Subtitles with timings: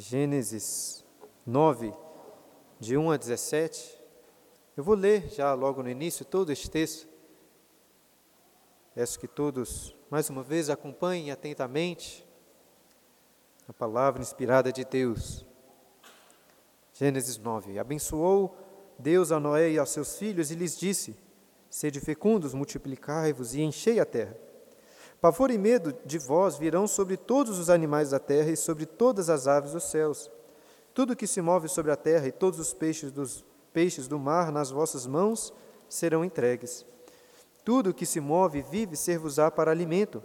[0.00, 1.04] Gênesis
[1.44, 1.92] 9,
[2.80, 4.00] de 1 a 17.
[4.74, 7.06] Eu vou ler já logo no início todo este texto.
[8.94, 12.26] Peço que todos, mais uma vez, acompanhem atentamente
[13.68, 15.44] a palavra inspirada de Deus.
[16.94, 17.78] Gênesis 9.
[17.78, 18.56] Abençoou
[18.98, 21.14] Deus a Noé e aos seus filhos e lhes disse:
[21.68, 24.34] Sede fecundos, multiplicai-vos e enchei a terra.
[25.20, 29.28] Pavor e medo de vós virão sobre todos os animais da terra e sobre todas
[29.28, 30.30] as aves dos céus.
[30.94, 34.50] Tudo que se move sobre a terra e todos os peixes dos peixes do mar
[34.50, 35.52] nas vossas mãos
[35.90, 36.86] serão entregues.
[37.62, 40.22] Tudo que se move e vive ser-vos-á para alimento.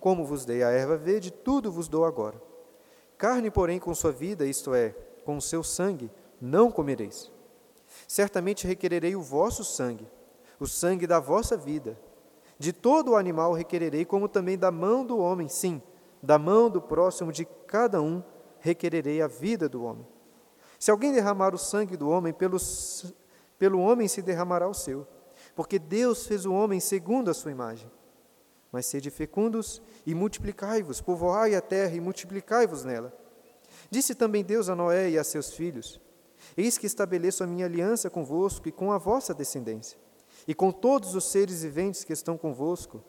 [0.00, 2.42] Como vos dei a erva verde, tudo vos dou agora.
[3.16, 4.90] Carne, porém, com sua vida, isto é,
[5.24, 6.10] com seu sangue,
[6.40, 7.30] não comereis.
[8.08, 10.06] Certamente requererei o vosso sangue,
[10.58, 11.96] o sangue da vossa vida
[12.58, 15.82] de todo o animal requererei, como também da mão do homem, sim,
[16.22, 18.22] da mão do próximo de cada um
[18.60, 20.06] requererei a vida do homem.
[20.78, 22.56] Se alguém derramar o sangue do homem, pelo,
[23.58, 25.06] pelo homem se derramará o seu,
[25.54, 27.90] porque Deus fez o homem segundo a sua imagem.
[28.70, 33.12] Mas sede fecundos e multiplicai-vos, povoai a terra e multiplicai-vos nela.
[33.90, 36.00] Disse também Deus a Noé e a seus filhos:
[36.56, 40.03] Eis que estabeleço a minha aliança convosco e com a vossa descendência
[40.46, 43.02] e com todos os seres viventes que estão convosco,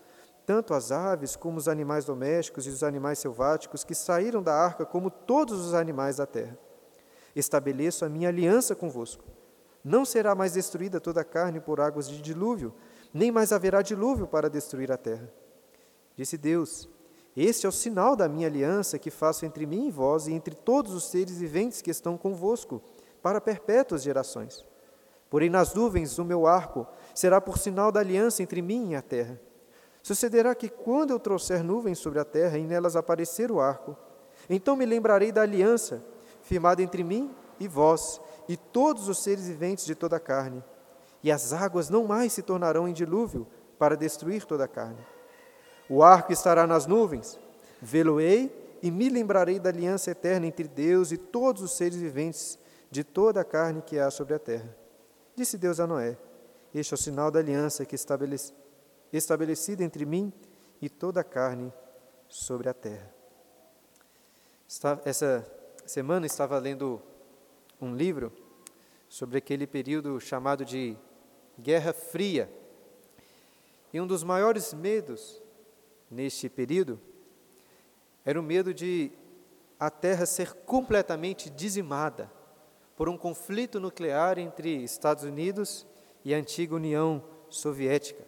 [0.45, 4.85] tanto as aves como os animais domésticos e os animais selváticos que saíram da arca,
[4.85, 6.57] como todos os animais da terra.
[7.35, 9.23] Estabeleço a minha aliança convosco.
[9.83, 12.73] Não será mais destruída toda a carne por águas de dilúvio,
[13.13, 15.31] nem mais haverá dilúvio para destruir a terra.
[16.15, 16.89] Disse Deus:
[17.35, 20.55] Este é o sinal da minha aliança que faço entre mim e vós e entre
[20.55, 22.81] todos os seres viventes que estão convosco,
[23.21, 24.65] para perpétuas gerações.
[25.29, 29.01] Porém, nas nuvens o meu arco será por sinal da aliança entre mim e a
[29.01, 29.39] terra.
[30.01, 33.97] Sucederá que, quando eu trouxer nuvens sobre a terra e nelas aparecer o arco,
[34.49, 36.03] então me lembrarei da aliança
[36.43, 40.63] firmada entre mim e vós e todos os seres viventes de toda a carne.
[41.23, 43.47] E as águas não mais se tornarão em dilúvio
[43.79, 45.03] para destruir toda a carne.
[45.89, 47.39] O arco estará nas nuvens,
[47.81, 52.59] vê-lo-ei e me lembrarei da aliança eterna entre Deus e todos os seres viventes
[52.91, 54.84] de toda a carne que há sobre a terra.
[55.35, 56.17] Disse Deus a Noé:
[56.73, 58.53] Este é o sinal da aliança que estabeleci,
[59.11, 60.31] estabelecida entre mim
[60.81, 61.73] e toda a carne
[62.29, 63.13] sobre a terra.
[65.03, 65.45] Essa
[65.85, 67.01] semana estava lendo
[67.81, 68.31] um livro
[69.09, 70.97] sobre aquele período chamado de
[71.59, 72.49] Guerra Fria.
[73.93, 75.41] E um dos maiores medos
[76.09, 76.99] neste período
[78.25, 79.11] era o medo de
[79.79, 82.31] a Terra ser completamente dizimada
[82.95, 85.85] por um conflito nuclear entre Estados Unidos
[86.23, 88.25] e a antiga União Soviética.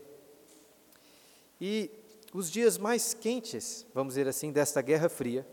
[1.60, 1.90] E
[2.34, 5.48] os dias mais quentes, vamos dizer assim, desta Guerra Fria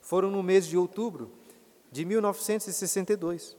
[0.00, 1.32] foram no mês de outubro
[1.90, 3.56] de 1962,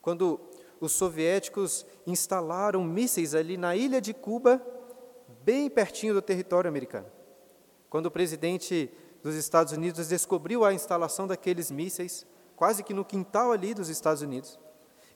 [0.00, 0.40] quando
[0.80, 4.64] os soviéticos instalaram mísseis ali na ilha de Cuba,
[5.42, 7.06] bem pertinho do território americano.
[7.88, 8.90] Quando o presidente
[9.22, 12.26] dos Estados Unidos descobriu a instalação daqueles mísseis,
[12.60, 14.58] quase que no quintal ali dos Estados Unidos,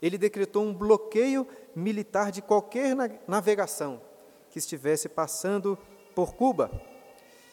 [0.00, 1.46] ele decretou um bloqueio
[1.76, 2.96] militar de qualquer
[3.28, 4.00] navegação
[4.48, 5.76] que estivesse passando
[6.14, 6.70] por Cuba.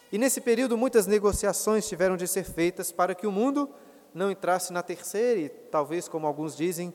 [0.09, 3.69] E nesse período, muitas negociações tiveram de ser feitas para que o mundo
[4.13, 6.93] não entrasse na terceira e, talvez, como alguns dizem,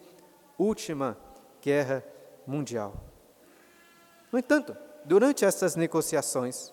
[0.59, 1.19] última
[1.61, 2.03] guerra
[2.47, 2.95] mundial.
[4.33, 4.75] No entanto,
[5.05, 6.73] durante essas negociações,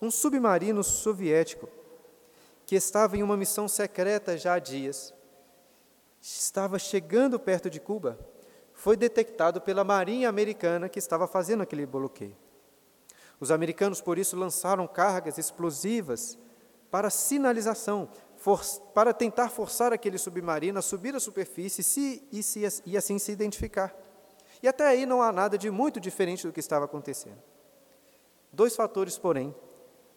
[0.00, 1.68] um submarino soviético
[2.70, 5.12] que estava em uma missão secreta já há dias,
[6.20, 8.16] estava chegando perto de Cuba,
[8.72, 12.36] foi detectado pela Marinha Americana que estava fazendo aquele bloqueio.
[13.40, 16.38] Os americanos, por isso, lançaram cargas explosivas
[16.92, 18.64] para sinalização, for,
[18.94, 23.32] para tentar forçar aquele submarino a subir à superfície se, e, se, e assim se
[23.32, 23.92] identificar.
[24.62, 27.42] E até aí não há nada de muito diferente do que estava acontecendo.
[28.52, 29.52] Dois fatores, porém,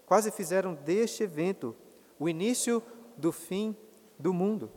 [0.06, 1.76] quase fizeram deste evento
[2.20, 2.82] o início
[3.18, 3.76] do fim
[4.18, 4.72] do mundo.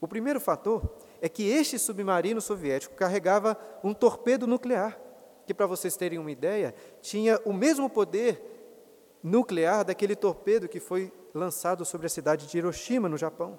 [0.00, 5.00] O primeiro fator é que este submarino soviético carregava um torpedo nuclear,
[5.46, 11.10] que, para vocês terem uma ideia, tinha o mesmo poder nuclear daquele torpedo que foi
[11.32, 13.58] lançado sobre a cidade de Hiroshima, no Japão.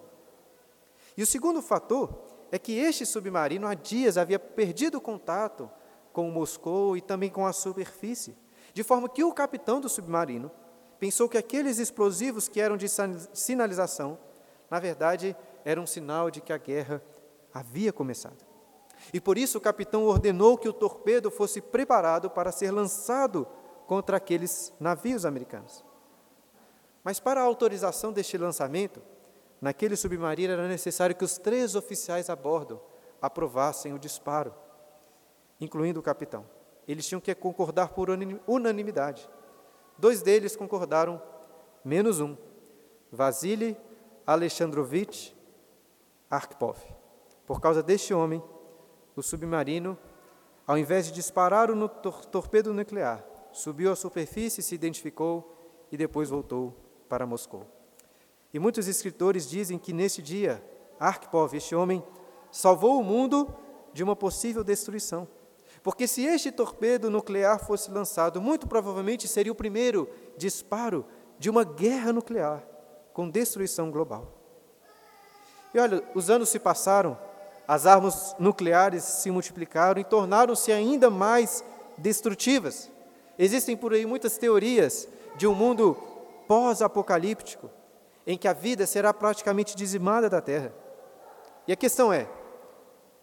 [1.18, 2.14] E o segundo fator
[2.52, 5.70] é que este submarino há dias havia perdido contato
[6.14, 8.38] com Moscou e também com a superfície,
[8.74, 10.52] de forma que o capitão do submarino
[11.00, 12.88] pensou que aqueles explosivos que eram de
[13.34, 14.18] sinalização,
[14.70, 17.02] na verdade, eram um sinal de que a guerra
[17.54, 18.46] havia começado.
[19.14, 23.48] E por isso o capitão ordenou que o torpedo fosse preparado para ser lançado
[23.88, 25.84] contra aqueles navios americanos.
[27.04, 29.02] Mas para a autorização deste lançamento,
[29.62, 32.82] naquele submarino era necessário que os três oficiais a bordo
[33.22, 34.54] aprovassem o disparo,
[35.60, 36.46] incluindo o capitão.
[36.88, 38.10] Eles tinham que concordar por
[38.48, 39.30] unanimidade.
[39.98, 41.22] Dois deles concordaram,
[41.84, 42.36] menos um,
[43.12, 43.78] Vasily
[44.26, 45.36] Alexandrovich
[46.30, 46.78] Arkhipov.
[47.46, 48.44] Por causa deste homem,
[49.16, 49.98] o submarino,
[50.68, 56.30] ao invés de disparar o tor torpedo nuclear, subiu à superfície, se identificou e depois
[56.30, 56.76] voltou
[57.08, 57.66] para Moscou.
[58.54, 60.64] E muitos escritores dizem que nesse dia,
[61.00, 62.04] Arkhipov, este homem,
[62.52, 63.54] salvou o mundo
[63.94, 65.28] de uma possível destruição.
[65.86, 71.06] Porque se este torpedo nuclear fosse lançado, muito provavelmente seria o primeiro disparo
[71.38, 72.64] de uma guerra nuclear
[73.14, 74.34] com destruição global.
[75.76, 77.16] E olha, os anos se passaram,
[77.68, 81.64] as armas nucleares se multiplicaram e tornaram-se ainda mais
[82.00, 82.90] destrutivas.
[83.38, 85.96] Existem por aí muitas teorias de um mundo
[86.48, 87.70] pós-apocalíptico,
[88.26, 90.74] em que a vida será praticamente dizimada da terra.
[91.68, 92.28] E a questão é: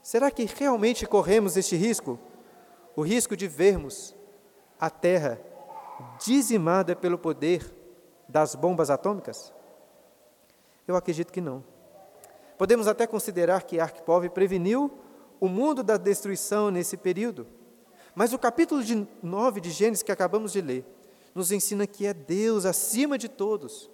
[0.01, 2.21] será que realmente corremos este risco?
[2.95, 4.15] O risco de vermos
[4.79, 5.41] a terra
[6.23, 7.75] dizimada pelo poder
[8.29, 9.53] das bombas atômicas?
[10.87, 11.65] Eu acredito que não.
[12.59, 14.91] Podemos até considerar que Arquipov preveniu
[15.41, 17.47] o mundo da destruição nesse período.
[18.15, 20.85] Mas o capítulo de 9 de Gênesis que acabamos de ler
[21.35, 23.91] nos ensina que é Deus, acima de todos,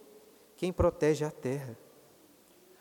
[0.56, 1.78] quem protege a terra.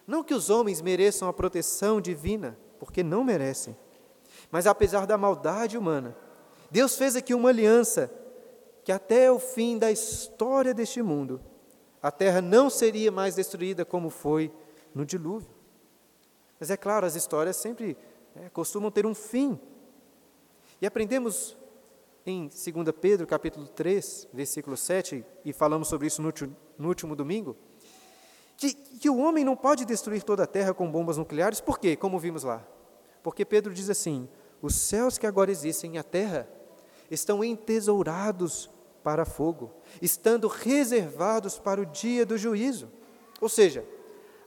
[0.06, 3.78] Não que os homens mereçam a proteção divina, porque não merecem,
[4.52, 6.16] mas apesar da maldade humana,
[6.72, 8.12] Deus fez aqui uma aliança
[8.84, 11.42] que até o fim da história deste mundo,
[12.02, 14.52] a terra não seria mais destruída como foi
[14.94, 15.50] no dilúvio.
[16.60, 17.98] Mas é claro, as histórias sempre
[18.36, 19.60] é, costumam ter um fim.
[20.82, 21.58] E aprendemos
[22.26, 26.34] em 2 Pedro, capítulo 3, versículo 7, e falamos sobre isso no,
[26.78, 27.56] no último domingo,
[28.58, 31.96] que, que o homem não pode destruir toda a terra com bombas nucleares, por quê?
[31.96, 32.66] Como vimos lá.
[33.22, 34.28] Porque Pedro diz assim:
[34.62, 36.48] os céus que agora existem e a terra
[37.10, 38.70] estão entesourados
[39.04, 39.72] para fogo,
[40.02, 42.90] estando reservados para o dia do juízo.
[43.40, 43.86] Ou seja,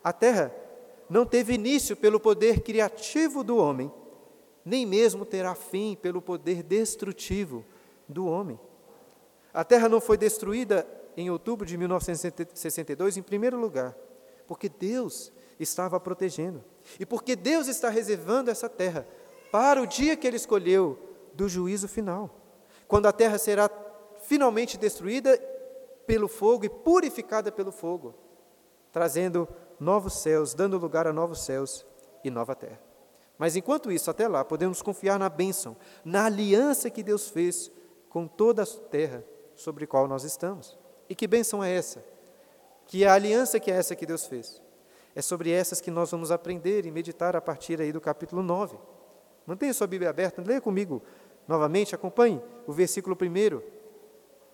[0.03, 0.55] a terra
[1.09, 3.91] não teve início pelo poder criativo do homem,
[4.65, 7.65] nem mesmo terá fim pelo poder destrutivo
[8.09, 8.61] do homem.
[9.53, 10.87] A terra não foi destruída
[11.17, 13.97] em outubro de 1962, em primeiro lugar,
[14.47, 16.65] porque Deus estava protegendo.
[16.99, 19.07] E porque Deus está reservando essa terra
[19.51, 20.99] para o dia que Ele escolheu
[21.35, 22.31] do juízo final,
[22.87, 23.71] quando a terra será
[24.23, 25.39] finalmente destruída
[26.07, 28.15] pelo fogo e purificada pelo fogo,
[28.93, 29.49] trazendo
[29.79, 31.87] novos céus, dando lugar a novos céus
[32.25, 32.81] e nova terra.
[33.39, 37.71] Mas enquanto isso, até lá, podemos confiar na bênção, na aliança que Deus fez
[38.09, 39.25] com toda a terra
[39.55, 40.77] sobre a qual nós estamos.
[41.09, 42.05] E que bênção é essa?
[42.87, 44.61] Que a aliança que é essa que Deus fez?
[45.15, 48.77] É sobre essas que nós vamos aprender e meditar a partir aí do capítulo 9.
[49.51, 51.03] Mantenha sua Bíblia aberta, leia comigo
[51.49, 53.61] novamente, acompanhe o versículo 1.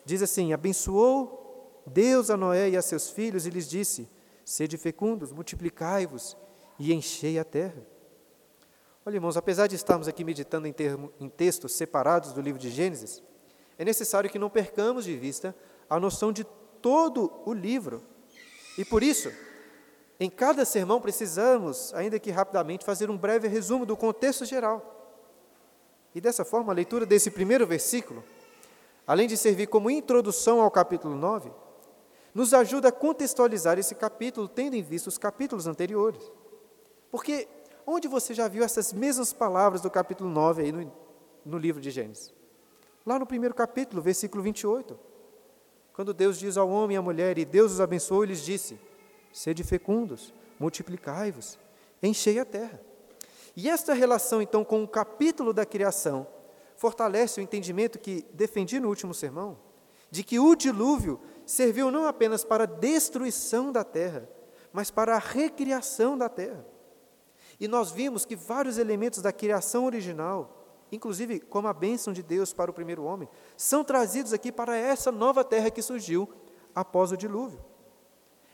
[0.06, 4.08] Diz assim: Abençoou Deus a Noé e a seus filhos e lhes disse:
[4.42, 6.34] Sede fecundos, multiplicai-vos
[6.78, 7.86] e enchei a terra.
[9.04, 12.70] Olha, irmãos, apesar de estarmos aqui meditando em, termo, em textos separados do livro de
[12.70, 13.22] Gênesis,
[13.76, 15.54] é necessário que não percamos de vista
[15.90, 16.42] a noção de
[16.80, 18.00] todo o livro.
[18.78, 19.30] E por isso,
[20.18, 24.95] em cada sermão precisamos, ainda que rapidamente, fazer um breve resumo do contexto geral.
[26.16, 28.24] E dessa forma, a leitura desse primeiro versículo,
[29.06, 31.52] além de servir como introdução ao capítulo 9,
[32.34, 36.20] nos ajuda a contextualizar esse capítulo, tendo em vista os capítulos anteriores.
[37.10, 37.46] Porque
[37.86, 40.92] Onde você já viu essas mesmas palavras do capítulo 9 aí no,
[41.44, 42.34] no livro de Gênesis?
[43.06, 44.98] Lá no primeiro capítulo, versículo 28.
[45.92, 48.76] Quando Deus diz ao homem e à mulher, e Deus os abençoou, e lhes disse:
[49.32, 51.56] Sede fecundos, multiplicai-vos,
[52.02, 52.80] enchei a terra.
[53.56, 56.26] E esta relação, então, com o capítulo da criação,
[56.76, 59.58] fortalece o entendimento que defendi no último sermão,
[60.10, 64.28] de que o dilúvio serviu não apenas para a destruição da terra,
[64.72, 66.64] mas para a recriação da terra.
[67.58, 72.52] E nós vimos que vários elementos da criação original, inclusive como a bênção de Deus
[72.52, 76.28] para o primeiro homem, são trazidos aqui para essa nova terra que surgiu
[76.74, 77.64] após o dilúvio.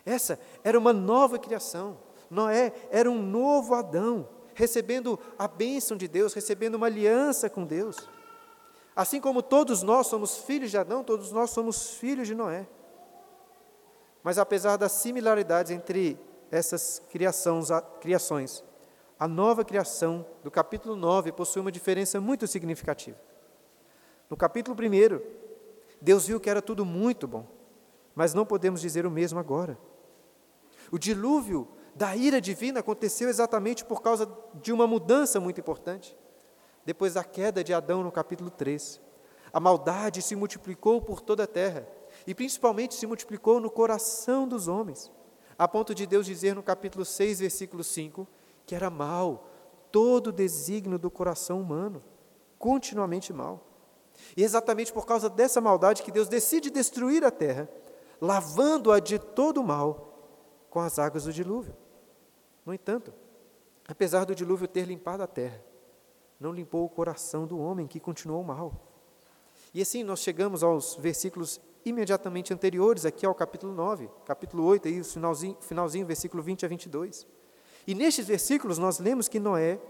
[0.07, 1.99] Essa era uma nova criação.
[2.31, 4.29] Noé era um novo Adão,
[4.63, 7.97] recebendo a bênção de Deus, recebendo uma aliança com Deus.
[8.95, 12.69] Assim como todos nós somos filhos de Adão, todos nós somos filhos de Noé.
[14.23, 16.17] Mas apesar das similaridades entre
[16.49, 18.63] essas criações,
[19.19, 23.19] a nova criação do capítulo 9 possui uma diferença muito significativa.
[24.31, 25.21] No capítulo 1,
[26.01, 27.49] Deus viu que era tudo muito bom,
[28.15, 29.77] mas não podemos dizer o mesmo agora.
[30.93, 36.17] O dilúvio da ira divina aconteceu exatamente por causa de uma mudança muito importante.
[36.85, 39.01] Depois da queda de Adão no capítulo 3,
[39.53, 41.87] a maldade se multiplicou por toda a terra
[42.27, 45.11] e principalmente se multiplicou no coração dos homens,
[45.59, 48.27] a ponto de Deus dizer no capítulo 6, versículo 5,
[48.67, 49.49] que era mal
[49.91, 52.03] todo o desígnio do coração humano,
[52.59, 53.61] continuamente mal.
[54.37, 57.69] E exatamente por causa dessa maldade que Deus decide destruir a terra,
[58.21, 60.09] lavando-a de todo o mal
[60.71, 61.82] com as águas do dilúvio.
[62.65, 63.13] No entanto,
[63.87, 65.63] apesar do dilúvio ter limpado a terra,
[66.39, 68.73] não limpou o coração do homem que continuou mal.
[69.75, 75.01] E assim nós chegamos aos versículos imediatamente anteriores, aqui ao capítulo 9, capítulo 8, aí,
[75.01, 77.27] o finalzinho, finalzinho, versículo 20 a 22.
[77.87, 79.81] E nestes versículos nós lemos que Noé,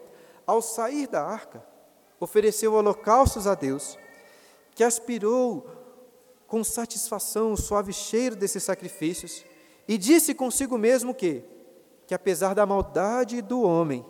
[0.47, 1.64] ao sair da arca,
[2.19, 3.99] ofereceu holocaustos a Deus,
[4.75, 5.67] que aspirou
[6.47, 9.45] com satisfação o suave cheiro desses sacrifícios,
[9.87, 11.43] e disse consigo mesmo que,
[12.06, 14.04] que apesar da maldade do homem,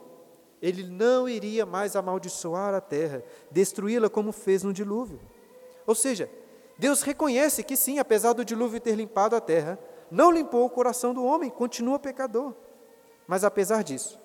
[0.61, 5.21] ele não iria mais amaldiçoar a terra, destruí-la como fez no dilúvio.
[5.87, 6.31] Ou seja,
[6.79, 9.79] Deus reconhece que sim, apesar do dilúvio ter limpado a terra,
[10.11, 12.55] não limpou o coração do homem, continua pecador.
[13.27, 14.21] Mas apesar disso,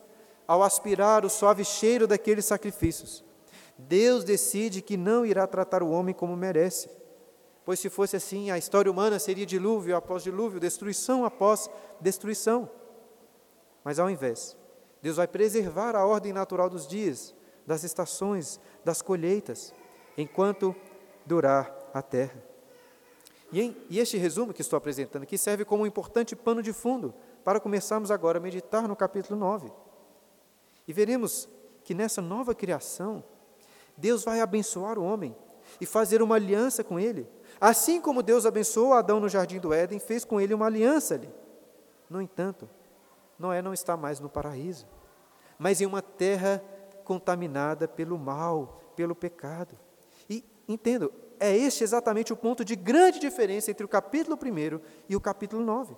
[0.48, 3.24] ao aspirar o suave cheiro daqueles sacrifícios,
[3.78, 6.90] Deus decide que não irá tratar o homem como merece.
[7.66, 11.70] Pois se fosse assim, a história humana seria dilúvio após dilúvio, destruição após
[12.00, 12.70] destruição.
[13.88, 14.58] Mas ao invés,
[15.02, 17.34] Deus vai preservar a ordem natural dos dias,
[17.66, 19.74] das estações, das colheitas,
[20.18, 20.76] enquanto
[21.26, 22.44] durar a terra.
[23.50, 26.74] E, em, e este resumo que estou apresentando aqui serve como um importante pano de
[26.74, 27.14] fundo
[27.46, 29.72] para começarmos agora a meditar no capítulo 9.
[30.86, 31.48] E veremos
[31.86, 33.24] que nessa nova criação,
[33.96, 35.34] Deus vai abençoar o homem
[35.80, 37.26] e fazer uma aliança com ele.
[37.58, 41.34] Assim como Deus abençoou Adão no jardim do Éden, fez com ele uma aliança ali.
[42.10, 42.70] No entanto,
[43.38, 44.88] Noé não está mais no paraíso,
[45.58, 46.64] mas em uma terra
[47.04, 49.78] contaminada pelo mal, pelo pecado.
[50.30, 55.16] E entendo, é este exatamente o ponto de grande diferença entre o capítulo 1 e
[55.16, 55.96] o capítulo 9.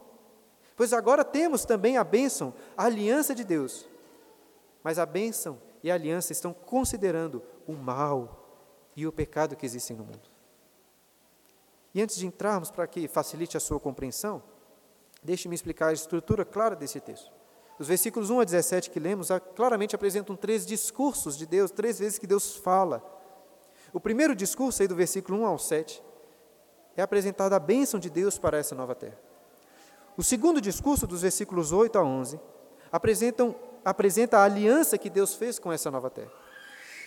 [0.75, 3.88] Pois agora temos também a bênção, a aliança de Deus.
[4.84, 8.48] Mas a bênção e a aliança estão considerando o mal
[8.96, 10.29] e o pecado que existem no mundo.
[11.93, 14.43] E antes de entrarmos para que facilite a sua compreensão,
[15.23, 17.31] deixe-me explicar a estrutura clara desse texto.
[17.77, 22.17] Os versículos 1 a 17 que lemos claramente apresentam três discursos de Deus, três vezes
[22.17, 23.19] que Deus fala
[23.91, 26.03] o primeiro discurso, aí do versículo 1 ao 7,
[26.95, 29.17] é apresentada a bênção de Deus para essa nova terra.
[30.15, 32.39] O segundo discurso, dos versículos 8 a 11,
[32.91, 36.31] apresentam, apresenta a aliança que Deus fez com essa nova terra.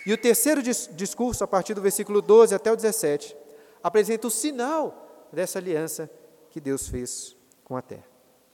[0.05, 3.37] E o terceiro dis discurso, a partir do versículo 12 até o 17,
[3.81, 6.09] apresenta o sinal dessa aliança
[6.49, 8.05] que Deus fez com a terra.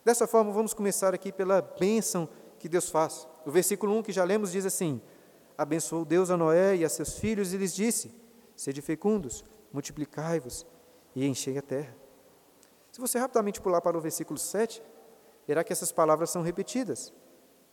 [0.03, 3.27] Dessa forma, vamos começar aqui pela bênção que Deus faz.
[3.45, 5.01] O versículo 1 que já lemos diz assim:
[5.57, 8.13] Abençoou Deus a Noé e a seus filhos e lhes disse:
[8.55, 10.65] Sede fecundos, multiplicai-vos
[11.15, 11.95] e enchei a terra.
[12.91, 14.81] Se você rapidamente pular para o versículo 7,
[15.47, 17.13] verá que essas palavras são repetidas.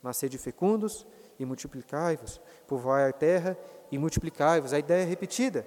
[0.01, 1.05] Mas sede fecundos
[1.39, 3.57] e multiplicai-vos, povoai a terra
[3.91, 4.73] e multiplicai-vos.
[4.73, 5.65] A ideia é repetida.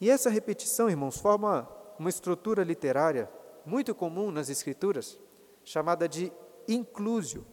[0.00, 3.30] E essa repetição, irmãos, forma uma estrutura literária
[3.64, 5.18] muito comum nas Escrituras,
[5.64, 6.32] chamada de
[6.68, 7.46] inclusio.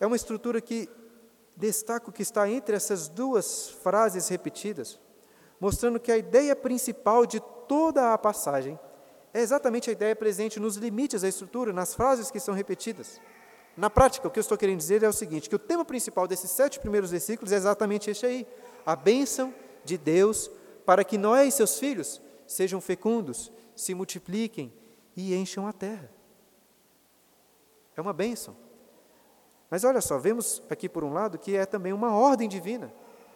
[0.00, 0.88] É uma estrutura que
[1.56, 4.98] destaco que está entre essas duas frases repetidas,
[5.60, 8.78] mostrando que a ideia principal de toda a passagem
[9.32, 13.20] é exatamente a ideia presente nos limites da estrutura, nas frases que são repetidas.
[13.76, 16.28] Na prática, o que eu estou querendo dizer é o seguinte: que o tema principal
[16.28, 18.46] desses sete primeiros versículos é exatamente este aí,
[18.84, 20.50] a bênção de Deus
[20.84, 24.72] para que Noé e seus filhos sejam fecundos, se multipliquem
[25.16, 26.10] e encham a terra.
[27.96, 28.56] É uma bênção.
[29.70, 32.92] Mas olha só, vemos aqui por um lado que é também uma ordem divina.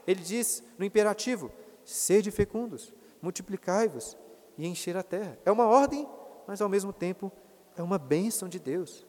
[0.07, 1.51] Ele diz no imperativo:
[1.85, 4.17] sede fecundos, multiplicai-vos
[4.57, 5.39] e encher a terra.
[5.45, 6.09] É uma ordem,
[6.47, 7.33] mas ao mesmo tempo
[7.77, 9.07] é uma bênção de Deus.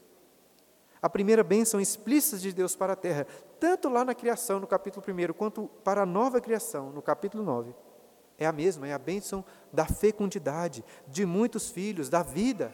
[1.02, 3.28] A primeira bênção explícita de Deus para a terra,
[3.60, 7.74] tanto lá na criação, no capítulo 1, quanto para a nova criação, no capítulo 9,
[8.38, 12.74] é a mesma, é a bênção da fecundidade, de muitos filhos, da vida.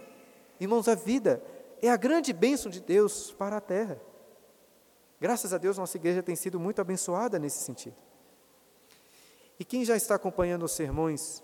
[0.60, 1.42] Irmãos, a vida
[1.82, 4.00] é a grande bênção de Deus para a terra.
[5.20, 7.96] Graças a Deus, nossa igreja tem sido muito abençoada nesse sentido.
[9.58, 11.42] E quem já está acompanhando os sermões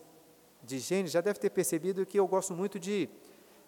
[0.64, 3.10] de Gênesis já deve ter percebido que eu gosto muito de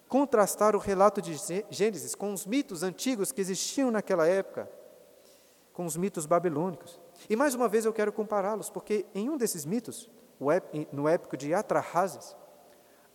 [0.07, 1.37] contrastar o relato de
[1.69, 4.69] Gênesis com os mitos antigos que existiam naquela época,
[5.71, 6.99] com os mitos babilônicos.
[7.29, 10.09] E mais uma vez eu quero compará-los, porque em um desses mitos,
[10.91, 12.35] no épico de Atrahasis,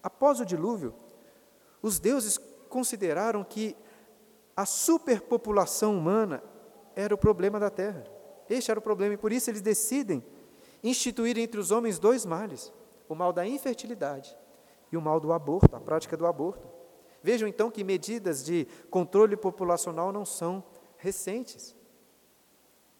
[0.02, 0.94] após o dilúvio,
[1.82, 3.76] os deuses consideraram que
[4.56, 6.42] A superpopulação humana
[6.94, 8.04] era o problema da terra.
[8.48, 10.24] Este era o problema e por isso eles decidem
[10.82, 12.72] instituir entre os homens dois males:
[13.06, 14.34] o mal da infertilidade
[14.90, 16.66] e o mal do aborto, a prática do aborto.
[17.22, 20.64] Vejam então que medidas de controle populacional não são
[20.96, 21.76] recentes.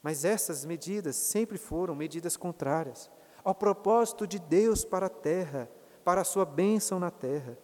[0.03, 3.11] Mas essas medidas sempre foram medidas contrárias
[3.47, 5.71] ao propósito de Deus para a terra,
[6.05, 7.57] para a sua bênção na terra.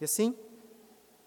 [0.00, 0.38] E assim,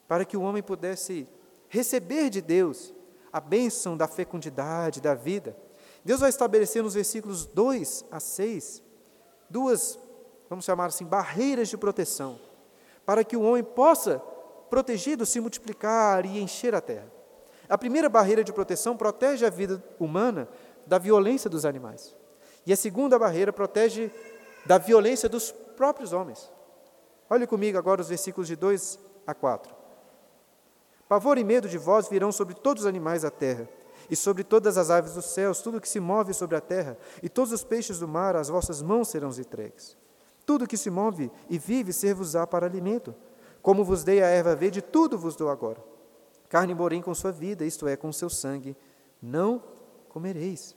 [0.08, 1.27] para que o homem pudesse
[1.68, 2.94] receber de Deus
[3.30, 5.58] a bênção da fecundidade, da vida,
[6.06, 8.82] Deus vai estabelecer nos versículos 2 a 6
[9.50, 10.00] duas,
[10.50, 12.39] vamos chamar assim, barreiras de proteção,
[13.06, 14.20] para que o homem possa,
[14.70, 17.12] protegido, se multiplicar e encher a terra.
[17.68, 20.48] A primeira barreira de proteção protege a vida humana
[20.88, 22.15] da violência dos animais.
[22.65, 24.12] E a segunda barreira protege
[24.65, 26.51] da violência dos próprios homens.
[27.30, 29.74] Olhe comigo agora os versículos de 2 a 4.
[31.08, 33.68] Pavor e medo de vós virão sobre todos os animais da terra,
[34.10, 37.30] e sobre todas as aves dos céus, tudo que se move sobre a terra, e
[37.30, 39.98] todos os peixes do mar, as vossas mãos serão entregues.
[40.46, 43.15] Tudo que se move e vive ser-vos-á para alimento.
[43.62, 45.82] Como vos dei a erva verde, tudo vos dou agora.
[46.50, 48.75] Carne, porém, com sua vida, isto é, com seu sangue,
[49.22, 49.63] não
[50.10, 50.75] comereis.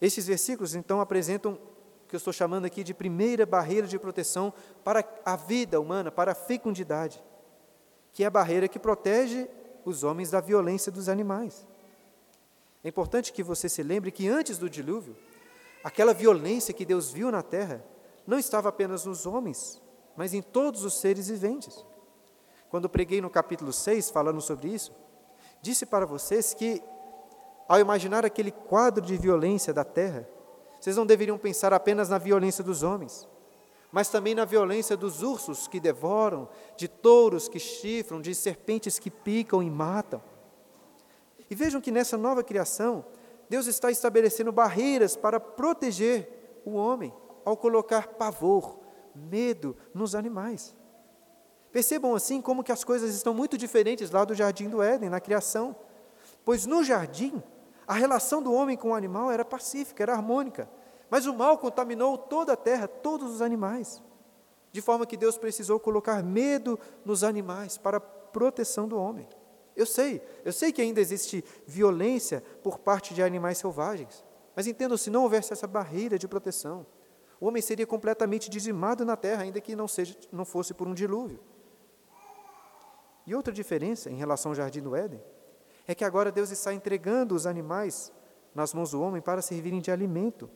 [0.00, 4.52] Estes versículos, então, apresentam o que eu estou chamando aqui de primeira barreira de proteção
[4.82, 7.22] para a vida humana, para a fecundidade,
[8.12, 9.48] que é a barreira que protege
[9.84, 11.66] os homens da violência dos animais.
[12.82, 15.16] É importante que você se lembre que antes do dilúvio,
[15.84, 17.84] aquela violência que Deus viu na terra
[18.26, 19.80] não estava apenas nos homens,
[20.16, 21.84] mas em todos os seres viventes.
[22.70, 24.92] Quando preguei no capítulo 6, falando sobre isso,
[25.60, 26.82] disse para vocês que,
[27.70, 30.28] ao imaginar aquele quadro de violência da terra,
[30.80, 33.28] vocês não deveriam pensar apenas na violência dos homens,
[33.92, 39.08] mas também na violência dos ursos que devoram, de touros que chifram, de serpentes que
[39.08, 40.20] picam e matam.
[41.48, 43.04] E vejam que nessa nova criação,
[43.48, 48.80] Deus está estabelecendo barreiras para proteger o homem, ao colocar pavor,
[49.14, 50.74] medo nos animais.
[51.70, 55.20] Percebam assim como que as coisas estão muito diferentes lá do jardim do Éden, na
[55.20, 55.76] criação.
[56.44, 57.40] Pois no jardim,
[57.90, 60.70] a relação do homem com o animal era pacífica, era harmônica.
[61.10, 64.00] Mas o mal contaminou toda a terra, todos os animais.
[64.70, 69.28] De forma que Deus precisou colocar medo nos animais para a proteção do homem.
[69.74, 74.24] Eu sei, eu sei que ainda existe violência por parte de animais selvagens.
[74.54, 76.86] Mas entendo, se não houvesse essa barreira de proteção,
[77.40, 80.94] o homem seria completamente dizimado na terra, ainda que não, seja, não fosse por um
[80.94, 81.40] dilúvio.
[83.26, 85.20] E outra diferença em relação ao jardim do Éden
[85.90, 88.12] é que agora Deus está entregando os animais
[88.54, 90.48] nas mãos do homem para servirem de alimento.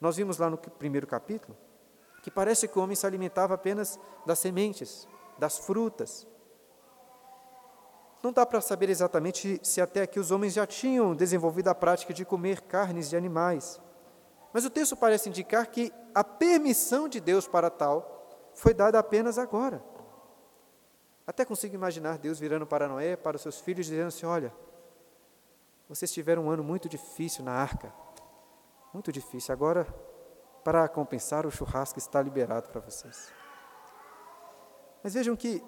[0.00, 1.56] Nós vimos lá no primeiro capítulo
[2.22, 6.26] que parece que o homem se alimentava apenas das sementes, das frutas.
[8.22, 12.12] Não dá para saber exatamente se até aqui os homens já tinham desenvolvido a prática
[12.12, 13.80] de comer carnes de animais.
[14.52, 19.38] Mas o texto parece indicar que a permissão de Deus para tal foi dada apenas
[19.38, 19.82] agora.
[21.26, 24.52] Até consigo imaginar Deus virando para Noé, para os seus filhos, dizendo assim: Olha,
[25.88, 27.92] vocês tiveram um ano muito difícil na arca,
[28.92, 29.52] muito difícil.
[29.52, 29.86] Agora,
[30.64, 33.32] para compensar, o churrasco está liberado para vocês.
[35.02, 35.62] Mas vejam que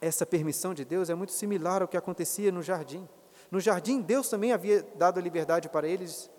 [0.00, 3.08] essa permissão de Deus é muito similar ao que acontecia no jardim.
[3.50, 6.30] No jardim, Deus também havia dado a liberdade para eles,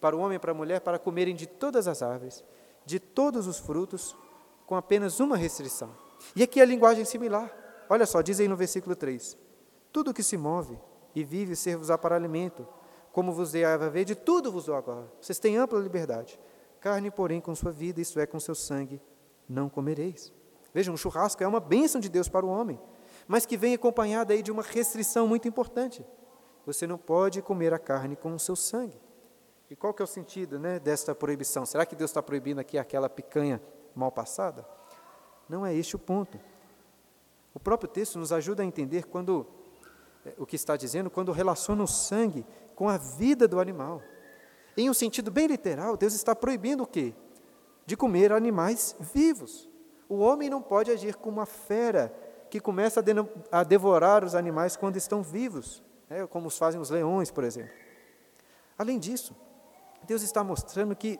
[0.00, 2.44] para o homem e para a mulher, para comerem de todas as árvores,
[2.84, 4.16] de todos os frutos,
[4.66, 7.54] com apenas uma restrição e aqui a linguagem é similar.
[7.88, 9.36] Olha só, diz aí no versículo 3:
[9.92, 10.78] Tudo que se move
[11.14, 12.66] e vive ser-vos-á para alimento,
[13.12, 15.10] como vos dei a erva verde, tudo vos dou agora.
[15.20, 16.38] Vocês têm ampla liberdade.
[16.80, 19.00] Carne, porém, com sua vida, isto é, com seu sangue,
[19.48, 20.32] não comereis.
[20.72, 22.80] Vejam, o churrasco é uma bênção de Deus para o homem,
[23.26, 26.06] mas que vem acompanhada aí de uma restrição muito importante.
[26.64, 29.00] Você não pode comer a carne com o seu sangue.
[29.70, 31.66] E qual que é o sentido né, desta proibição?
[31.66, 33.60] Será que Deus está proibindo aqui aquela picanha
[33.94, 34.66] mal passada?
[35.48, 36.38] Não é este o ponto.
[37.54, 39.46] O próprio texto nos ajuda a entender quando
[40.24, 44.02] é, o que está dizendo, quando relaciona o sangue com a vida do animal.
[44.76, 47.14] Em um sentido bem literal, Deus está proibindo o quê?
[47.84, 49.68] De comer animais vivos.
[50.08, 52.12] O homem não pode agir como uma fera
[52.48, 53.04] que começa
[53.50, 57.72] a, devorar os animais quando estão vivos, né, como fazem os leões, por exemplo.
[58.78, 59.36] Além disso,
[60.04, 61.18] Deus está mostrando que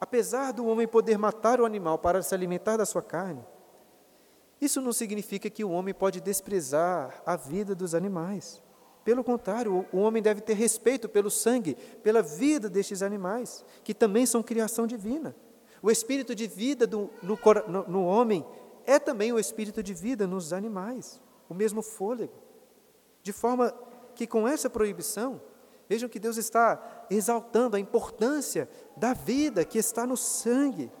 [0.00, 3.44] apesar do homem poder matar o animal para se alimentar da sua carne,
[4.60, 8.62] isso não significa que o homem pode desprezar a vida dos animais.
[9.04, 14.26] Pelo contrário, o homem deve ter respeito pelo sangue, pela vida destes animais, que também
[14.26, 15.34] são criação divina.
[15.80, 18.44] O espírito de vida do, no, no, no homem
[18.84, 21.20] é também o espírito de vida nos animais.
[21.48, 22.34] o mesmo fôlego.
[23.22, 23.72] De forma
[24.14, 25.40] que com essa proibição,
[25.88, 30.92] vejam que Deus está exaltando a importância da vida que está no sangue,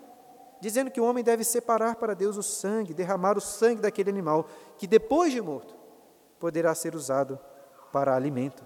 [0.60, 4.48] dizendo que o homem deve separar para Deus o sangue, derramar o sangue daquele animal,
[4.78, 5.76] que depois de morto
[6.38, 7.38] poderá ser usado
[7.92, 8.64] para alimento.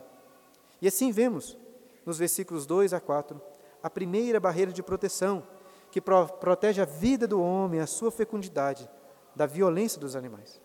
[0.81, 1.57] E assim vemos,
[2.07, 3.41] nos versículos 2 a 4,
[3.83, 5.43] a primeira barreira de proteção,
[5.91, 8.89] que pro protege a vida do homem, a sua fecundidade,
[9.35, 10.61] da violência dos animais.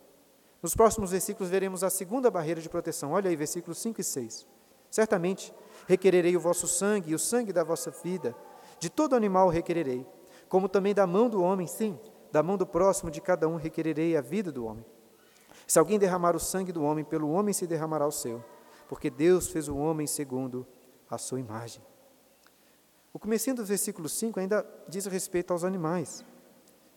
[0.61, 3.11] Nos próximos versículos veremos a segunda barreira de proteção.
[3.11, 4.47] Olha aí, versículos 5 e 6.
[4.89, 5.53] Certamente
[5.87, 8.35] requererei o vosso sangue e o sangue da vossa vida.
[8.79, 10.05] De todo animal requererei,
[10.47, 11.99] como também da mão do homem, sim,
[12.31, 14.85] da mão do próximo de cada um requererei a vida do homem.
[15.65, 18.43] Se alguém derramar o sangue do homem, pelo homem se derramará o seu,
[18.87, 20.65] porque Deus fez o homem segundo
[21.09, 21.81] a sua imagem.
[23.13, 26.23] O comecinho do versículo 5 ainda diz respeito aos animais.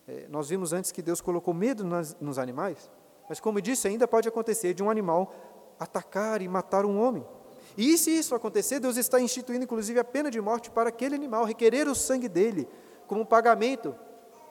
[0.06, 2.90] É, nós vimos antes que Deus colocou medo nas, nos animais,
[3.28, 5.32] mas como disse, ainda pode acontecer de um animal
[5.78, 7.24] atacar e matar um homem.
[7.76, 11.44] E se isso acontecer, Deus está instituindo inclusive a pena de morte para aquele animal,
[11.44, 12.68] requerer o sangue dele
[13.06, 13.94] como pagamento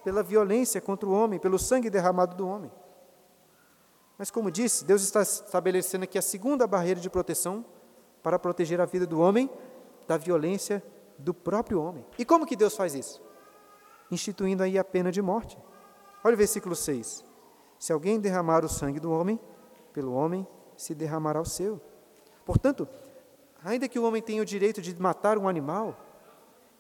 [0.04, 2.72] pela violência contra o homem, pelo sangue derramado do homem.
[4.18, 7.64] Mas, como disse, Deus está estabelecendo aqui a segunda barreira de proteção
[8.22, 9.50] para proteger a vida do homem
[10.08, 10.84] da violência
[11.18, 12.06] do próprio homem.
[12.18, 13.22] E como que Deus faz isso?
[14.12, 15.58] Instituindo aí a pena de morte.
[16.24, 17.24] Olha o versículo 6.
[17.78, 19.40] Se alguém derramar o sangue do homem,
[19.94, 21.80] pelo homem se derramará o seu.
[22.46, 22.88] Portanto,
[23.64, 25.98] ainda que o homem tenha o direito de matar um animal,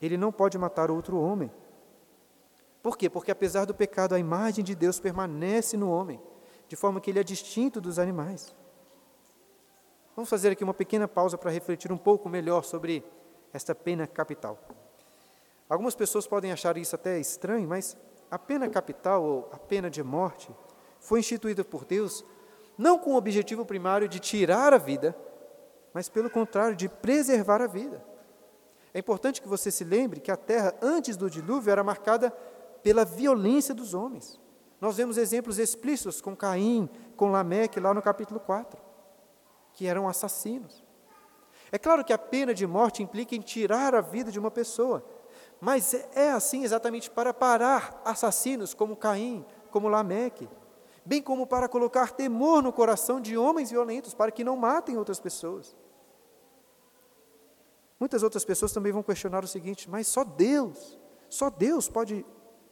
[0.01, 1.51] ele não pode matar outro homem.
[2.81, 3.09] Por quê?
[3.09, 6.21] Porque apesar do pecado, a imagem de Deus permanece no homem,
[6.67, 8.55] de forma que ele é distinto dos animais.
[10.15, 13.03] Vamos fazer aqui uma pequena pausa para refletir um pouco melhor sobre
[13.53, 14.57] esta pena capital.
[15.69, 17.95] Algumas pessoas podem achar isso até estranho, mas
[18.31, 20.49] a pena capital, ou a pena de morte,
[20.99, 22.25] foi instituída por Deus
[22.77, 25.15] não com o objetivo primário de tirar a vida,
[25.93, 28.03] mas pelo contrário, de preservar a vida.
[28.93, 32.31] É importante que você se lembre que a terra, antes do dilúvio, era marcada
[32.81, 34.39] pela violência dos homens.
[34.81, 38.81] Nós vemos exemplos explícitos com Caim, com Lameque, lá no capítulo 4,
[39.73, 40.83] que eram assassinos.
[41.71, 45.05] É claro que a pena de morte implica em tirar a vida de uma pessoa,
[45.61, 50.49] mas é assim exatamente para parar assassinos como Caim, como Lameque,
[51.05, 55.19] bem como para colocar temor no coração de homens violentos, para que não matem outras
[55.19, 55.75] pessoas.
[57.99, 60.97] Muitas outras pessoas também vão questionar o seguinte: mas só Deus,
[61.29, 62.25] só Deus pode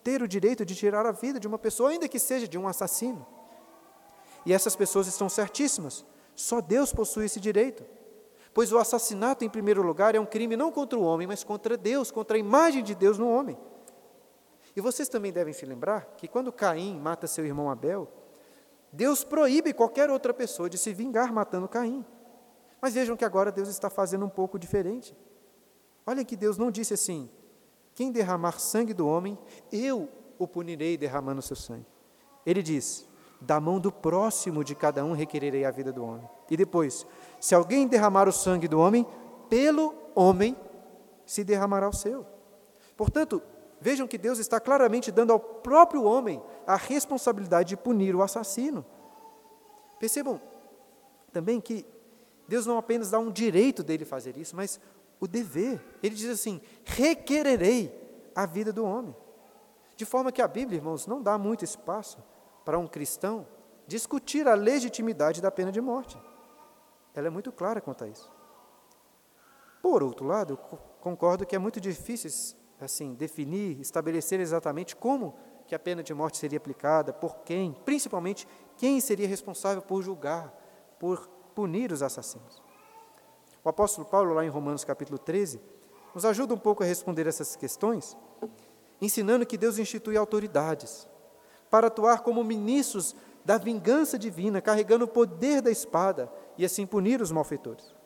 [0.03, 2.67] ter o direito de tirar a vida de uma pessoa, ainda que seja de um
[2.67, 3.25] assassino.
[4.45, 7.83] E essas pessoas estão certíssimas, só Deus possui esse direito.
[8.53, 11.75] Pois o assassinato, em primeiro lugar, é um crime não contra o homem, mas contra
[11.75, 13.57] Deus, contra a imagem de Deus no homem.
[14.77, 18.07] E vocês também devem se lembrar que quando Caim mata seu irmão Abel,
[18.93, 22.05] Deus proíbe qualquer outra pessoa de se vingar matando Caim.
[22.79, 25.17] Mas vejam que agora Deus está fazendo um pouco diferente.
[26.05, 27.27] Olha que Deus não disse assim:
[27.95, 29.35] quem derramar sangue do homem,
[29.71, 31.87] eu o punirei derramando seu sangue.
[32.45, 33.09] Ele diz:
[33.41, 36.29] da mão do próximo de cada um requererei a vida do homem.
[36.51, 37.03] E depois,
[37.39, 39.07] se alguém derramar o sangue do homem,
[39.49, 40.55] pelo homem
[41.25, 42.27] se derramará o seu.
[42.95, 43.41] Portanto,
[43.79, 48.85] vejam que Deus está claramente dando ao próprio homem a responsabilidade de punir o assassino.
[49.99, 50.41] Percebam
[51.31, 51.85] também que
[52.47, 54.79] Deus não apenas dá um direito dele fazer isso, mas
[55.19, 55.81] o dever.
[56.01, 57.93] Ele diz assim: requererei
[58.35, 59.15] a vida do homem.
[59.95, 62.23] De forma que a Bíblia, irmãos, não dá muito espaço
[62.63, 63.47] para um cristão
[63.87, 66.19] discutir a legitimidade da pena de morte.
[67.15, 68.31] Ela é muito clara quanto a isso.
[69.81, 70.57] Por outro lado,
[70.99, 72.29] concordo que é muito difícil
[72.79, 75.35] assim definir, estabelecer exatamente como
[75.65, 80.53] que a pena de morte seria aplicada, por quem, principalmente quem seria responsável por julgar,
[80.99, 82.61] por punir os assassinos.
[83.63, 85.59] O apóstolo Paulo, lá em Romanos capítulo 13,
[86.15, 88.15] nos ajuda um pouco a responder essas questões,
[89.01, 91.07] ensinando que Deus institui autoridades
[91.69, 97.21] para atuar como ministros da vingança divina, carregando o poder da espada e assim punir
[97.21, 97.96] os malfeitores.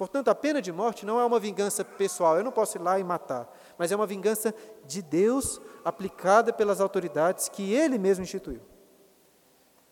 [0.00, 2.98] Portanto, a pena de morte não é uma vingança pessoal, eu não posso ir lá
[2.98, 4.54] e matar, mas é uma vingança
[4.86, 8.62] de Deus aplicada pelas autoridades que Ele mesmo instituiu.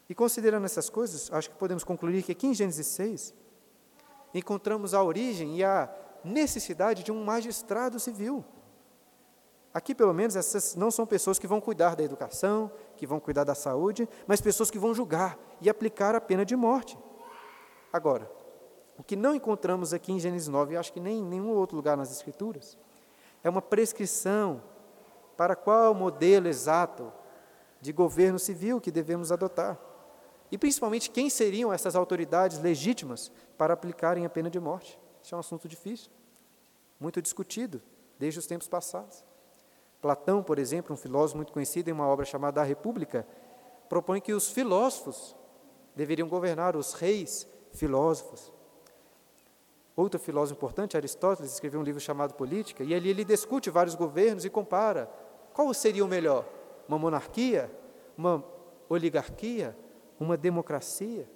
[0.08, 3.34] E considerando essas coisas, acho que podemos concluir que aqui em Gênesis 6
[4.32, 5.94] encontramos a origem e a
[6.24, 8.42] necessidade de um magistrado civil.
[9.74, 13.44] Aqui, pelo menos, essas não são pessoas que vão cuidar da educação, que vão cuidar
[13.44, 16.98] da saúde, mas pessoas que vão julgar e aplicar a pena de morte.
[17.92, 18.37] Agora,
[18.98, 21.76] o que não encontramos aqui em Gênesis 9, e acho que nem em nenhum outro
[21.76, 22.76] lugar nas Escrituras,
[23.44, 24.60] é uma prescrição
[25.36, 27.12] para qual modelo exato
[27.80, 29.78] de governo civil que devemos adotar.
[30.50, 34.98] E principalmente quem seriam essas autoridades legítimas para aplicarem a pena de morte?
[35.22, 36.10] Isso é um assunto difícil,
[36.98, 37.80] muito discutido
[38.18, 39.24] desde os tempos passados.
[40.02, 43.24] Platão, por exemplo, um filósofo muito conhecido em uma obra chamada A República,
[43.88, 45.36] propõe que os filósofos
[45.94, 48.52] deveriam governar, os reis filósofos.
[49.98, 54.44] Outro filósofo importante, Aristóteles, escreveu um livro chamado Política, e ali ele discute vários governos
[54.44, 55.10] e compara
[55.52, 56.44] qual seria o melhor:
[56.86, 57.68] uma monarquia,
[58.16, 58.44] uma
[58.88, 59.76] oligarquia,
[60.20, 61.28] uma democracia?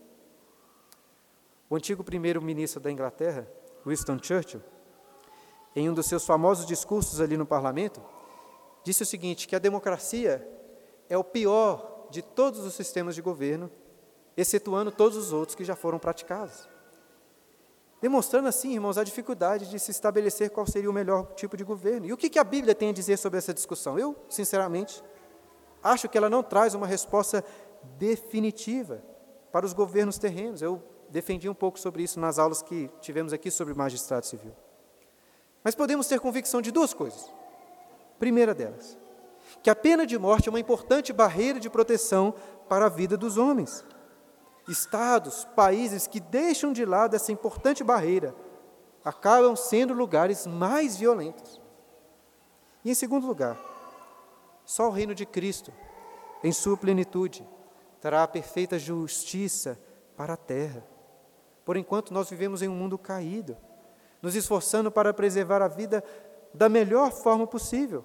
[1.68, 3.48] O antigo primeiro-ministro da Inglaterra,
[3.84, 4.62] Winston Churchill,
[5.74, 8.00] em um dos seus famosos discursos ali no parlamento,
[8.84, 10.48] disse o seguinte: que a democracia
[11.08, 13.68] é o pior de todos os sistemas de governo,
[14.36, 16.70] excetuando todos os outros que já foram praticados.
[18.02, 22.04] Demonstrando assim, irmãos, a dificuldade de se estabelecer qual seria o melhor tipo de governo.
[22.04, 23.96] E o que a Bíblia tem a dizer sobre essa discussão?
[23.96, 25.00] Eu, sinceramente,
[25.80, 27.44] acho que ela não traz uma resposta
[27.96, 29.04] definitiva
[29.52, 30.60] para os governos terrenos.
[30.60, 34.52] Eu defendi um pouco sobre isso nas aulas que tivemos aqui sobre magistrado civil.
[35.62, 37.32] Mas podemos ter convicção de duas coisas.
[38.18, 38.98] Primeira delas,
[39.62, 42.34] que a pena de morte é uma importante barreira de proteção
[42.68, 43.84] para a vida dos homens.
[44.72, 48.34] Estados, países que deixam de lado essa importante barreira
[49.04, 51.60] acabam sendo lugares mais violentos.
[52.84, 53.56] E em segundo lugar,
[54.64, 55.72] só o reino de Cristo,
[56.42, 57.46] em sua plenitude,
[58.00, 59.78] trará a perfeita justiça
[60.16, 60.84] para a terra.
[61.64, 63.56] Por enquanto, nós vivemos em um mundo caído,
[64.20, 66.02] nos esforçando para preservar a vida
[66.54, 68.04] da melhor forma possível,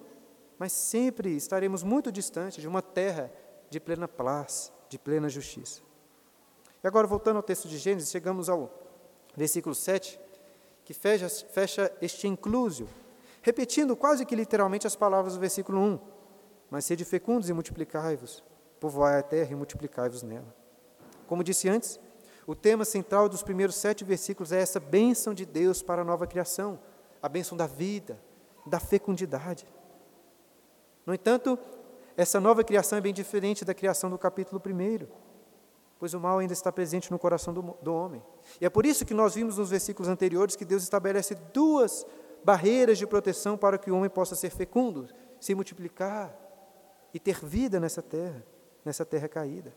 [0.59, 3.31] mas sempre estaremos muito distantes de uma terra
[3.69, 5.86] de plena paz, de plena justiça.
[6.87, 8.71] E agora, voltando ao texto de Gênesis, chegamos ao
[9.35, 10.17] versículo 7,
[10.85, 12.87] que fecha, fecha este inclusio,
[13.41, 15.99] repetindo quase que literalmente as palavras do versículo 1.
[16.71, 18.41] Mas sede fecundos e multiplicai-vos,
[18.79, 20.55] povoai a terra e multiplicai-vos nela.
[21.27, 21.99] Como disse antes,
[22.47, 26.25] o tema central dos primeiros sete versículos é essa bênção de Deus para a nova
[26.25, 26.79] criação,
[27.21, 28.17] a bênção da vida,
[28.65, 29.67] da fecundidade.
[31.05, 31.59] No entanto,
[32.15, 35.26] essa nova criação é bem diferente da criação do capítulo 1,
[35.99, 38.23] pois o mal ainda está presente no coração do, do homem.
[38.61, 42.05] E é por isso que nós vimos nos versículos anteriores que Deus estabelece duas
[42.43, 45.07] barreiras de proteção para que o homem possa ser fecundo,
[45.39, 46.35] se multiplicar
[47.13, 48.43] e ter vida nessa terra,
[48.85, 49.73] nessa terra caída.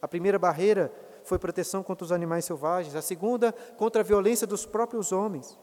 [0.00, 0.92] A primeira barreira
[1.24, 5.58] foi proteção contra os animais selvagens, a segunda, contra a violência dos próprios homens.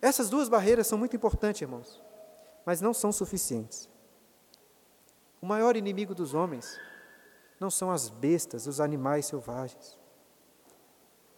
[0.00, 2.02] Essas duas barreiras são muito importantes, irmãos,
[2.64, 3.88] mas não são suficientes.
[5.42, 6.78] O maior inimigo dos homens
[7.60, 9.98] não são as bestas, os animais selvagens.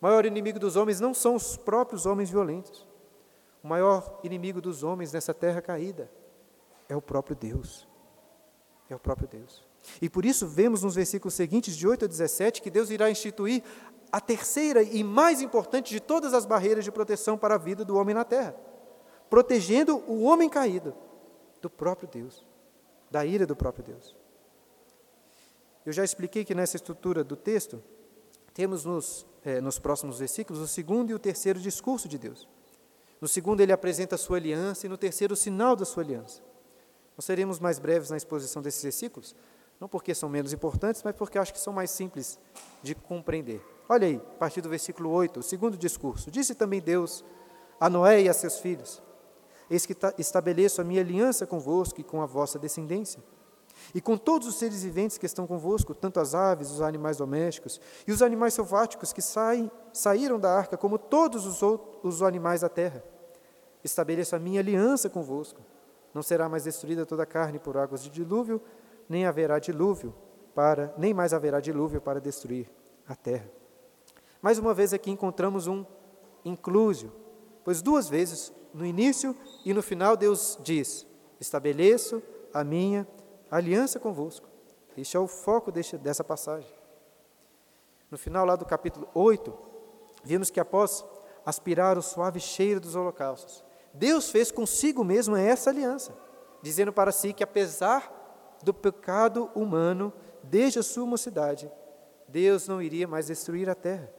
[0.01, 2.87] O maior inimigo dos homens não são os próprios homens violentos.
[3.63, 6.09] O maior inimigo dos homens nessa terra caída
[6.89, 7.89] é o próprio Deus.
[8.89, 9.65] É o próprio Deus.
[10.01, 13.63] E por isso vemos nos versículos seguintes, de 8 a 17, que Deus irá instituir
[14.13, 17.97] a terceira e mais importante de todas as barreiras de proteção para a vida do
[17.97, 18.55] homem na terra,
[19.29, 20.95] protegendo o homem caído
[21.61, 22.47] do próprio Deus,
[23.11, 24.22] da ira do próprio Deus.
[25.85, 27.83] Eu já expliquei que nessa estrutura do texto,
[28.55, 32.49] temos nos, eh, nos próximos versículos o segundo e o terceiro discurso de Deus.
[33.21, 36.43] No segundo, ele apresenta a sua aliança, e no terceiro, o sinal da sua aliança.
[37.17, 39.35] Nós seremos mais breves na exposição desses versículos,
[39.81, 42.39] não porque são menos importantes, mas porque acho que são mais simples
[42.83, 43.61] de compreender.
[43.89, 46.31] Olha aí, a partir do versículo 8, o segundo discurso.
[46.31, 47.25] Disse também Deus
[47.81, 49.03] a Noé e a seus filhos:
[49.69, 53.23] Eis que estabeleço a minha aliança convosco e com a vossa descendência.
[53.95, 57.81] E com todos os seres viventes que estão convosco, tanto as aves, os animais domésticos
[58.07, 62.63] e os animais selváticos que saem, saíram da arca, como todos os outros os animais
[62.63, 63.05] da terra.
[63.85, 65.61] Estabeleço a minha aliança convosco.
[66.15, 68.61] Não será mais destruída toda a carne por águas de dilúvio,
[69.09, 70.15] nem haverá dilúvio
[70.55, 72.71] para, nem mais haverá dilúvio para destruir
[73.07, 73.51] a terra.
[74.41, 75.85] Mais uma vez aqui encontramos um
[76.45, 77.13] inclúsio,
[77.65, 81.07] pois duas vezes, no início e no final, Deus diz:
[81.41, 83.22] Estabeleço a minha aliança
[84.01, 84.49] convosco.
[84.97, 86.71] Este é o foco deste, dessa passagem.
[88.11, 89.53] No final lá do capítulo 8,
[90.23, 91.05] vimos que após
[91.45, 96.15] aspirar o suave cheiro dos holocaustos, Deus fez consigo mesmo essa aliança,
[96.63, 100.13] dizendo para si que apesar do pecado humano
[100.43, 101.71] desde a sua mocidade,
[102.29, 104.11] Deus não iria mais destruir a terra.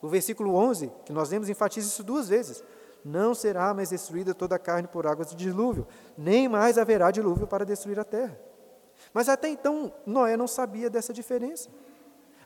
[0.00, 2.62] O versículo 11, que nós lemos, enfatiza isso duas vezes.
[3.04, 5.86] Não será mais destruída toda a carne por águas de dilúvio,
[6.18, 8.38] nem mais haverá dilúvio para destruir a terra.
[9.12, 11.68] Mas até então, Noé não sabia dessa diferença.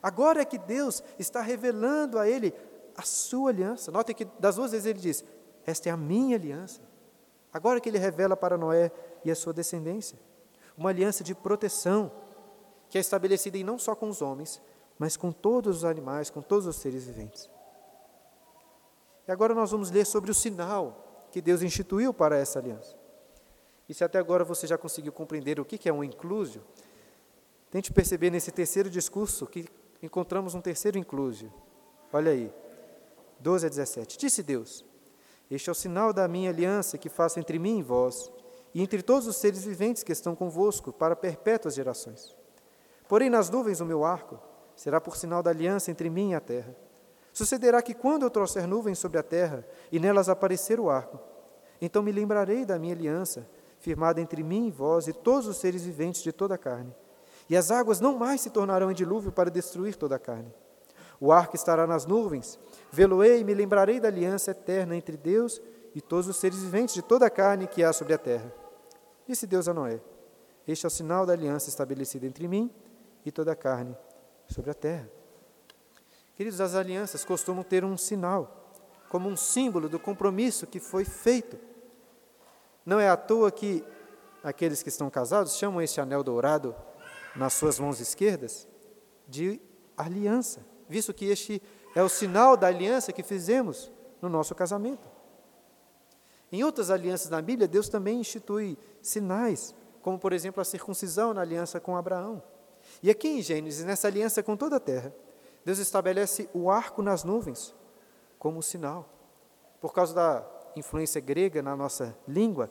[0.01, 2.53] Agora é que Deus está revelando a ele
[2.95, 3.91] a sua aliança.
[3.91, 5.23] Notem que das duas vezes ele diz:
[5.65, 6.81] Esta é a minha aliança.
[7.53, 8.91] Agora que ele revela para Noé
[9.23, 10.17] e a sua descendência
[10.77, 12.11] uma aliança de proteção,
[12.89, 14.61] que é estabelecida em não só com os homens,
[14.97, 17.49] mas com todos os animais, com todos os seres viventes.
[19.27, 22.95] E agora nós vamos ler sobre o sinal que Deus instituiu para essa aliança.
[23.91, 26.63] E se até agora você já conseguiu compreender o que é um inclusio,
[27.69, 29.67] tente perceber nesse terceiro discurso que
[30.01, 31.51] encontramos um terceiro inclusio.
[32.13, 32.53] Olha aí,
[33.41, 34.17] 12 a 17.
[34.17, 34.85] Disse Deus:
[35.49, 38.31] Este é o sinal da minha aliança que faço entre mim e vós,
[38.73, 42.33] e entre todos os seres viventes que estão convosco para perpétuas gerações.
[43.09, 44.39] Porém, nas nuvens o meu arco
[44.73, 46.73] será por sinal da aliança entre mim e a terra.
[47.33, 51.19] Sucederá que quando eu trouxer nuvens sobre a terra e nelas aparecer o arco,
[51.81, 53.45] então me lembrarei da minha aliança,
[53.81, 56.95] firmada entre mim e vós e todos os seres viventes de toda a carne.
[57.49, 60.53] E as águas não mais se tornarão em dilúvio para destruir toda a carne.
[61.19, 62.57] O arco estará nas nuvens,
[62.91, 65.61] vê-lo-ei e me lembrarei da aliança eterna entre Deus
[65.93, 68.53] e todos os seres viventes de toda a carne que há sobre a terra.
[69.27, 69.99] Disse Deus a Noé:
[70.67, 72.71] Este é o sinal da aliança estabelecida entre mim
[73.25, 73.95] e toda a carne
[74.47, 75.09] sobre a terra.
[76.35, 78.73] Queridos, as alianças costumam ter um sinal,
[79.09, 81.70] como um símbolo do compromisso que foi feito.
[82.85, 83.83] Não é à toa que
[84.43, 86.75] aqueles que estão casados chamam este anel dourado
[87.35, 88.67] nas suas mãos esquerdas
[89.27, 89.61] de
[89.95, 91.61] aliança, visto que este
[91.95, 93.91] é o sinal da aliança que fizemos
[94.21, 95.09] no nosso casamento.
[96.51, 101.41] Em outras alianças na Bíblia, Deus também institui sinais, como por exemplo a circuncisão na
[101.41, 102.43] aliança com Abraão.
[103.01, 105.13] E aqui em Gênesis, nessa aliança com toda a terra,
[105.63, 107.73] Deus estabelece o arco nas nuvens
[108.37, 109.07] como sinal.
[109.79, 112.69] Por causa da influência grega na nossa língua,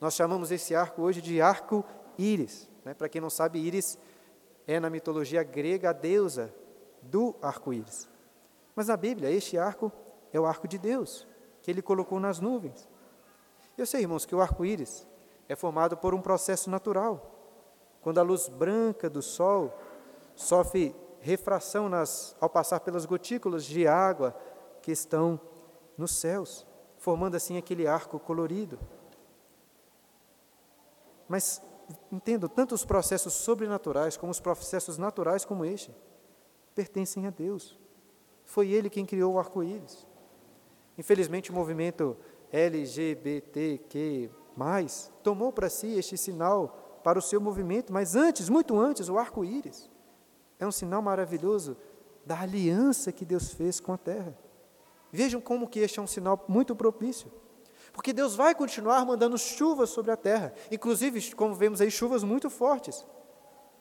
[0.00, 1.84] nós chamamos esse arco hoje de arco
[2.18, 2.68] íris.
[2.84, 2.94] Né?
[2.94, 3.98] Para quem não sabe, íris
[4.66, 6.54] é na mitologia grega a deusa
[7.02, 8.08] do arco-íris.
[8.74, 9.92] Mas na Bíblia, este arco
[10.32, 11.26] é o arco de Deus,
[11.62, 12.88] que ele colocou nas nuvens.
[13.76, 15.06] Eu sei, irmãos, que o arco-íris
[15.48, 17.34] é formado por um processo natural.
[18.00, 19.76] Quando a luz branca do sol
[20.34, 24.34] sofre refração nas, ao passar pelas gotículas de água
[24.80, 25.38] que estão
[25.98, 26.66] nos céus,
[27.00, 28.78] formando assim aquele arco colorido.
[31.26, 31.60] Mas
[32.12, 35.92] entendo, tanto os processos sobrenaturais como os processos naturais como este
[36.74, 37.76] pertencem a Deus.
[38.44, 40.06] Foi Ele quem criou o arco-íris.
[40.96, 42.16] Infelizmente, o movimento
[42.52, 44.30] LGBTQ+,
[45.22, 49.88] tomou para si este sinal para o seu movimento, mas antes, muito antes, o arco-íris
[50.58, 51.78] é um sinal maravilhoso
[52.26, 54.36] da aliança que Deus fez com a terra.
[55.12, 57.30] Vejam como que este é um sinal muito propício.
[57.92, 62.48] Porque Deus vai continuar mandando chuvas sobre a terra, inclusive, como vemos aí, chuvas muito
[62.48, 63.04] fortes.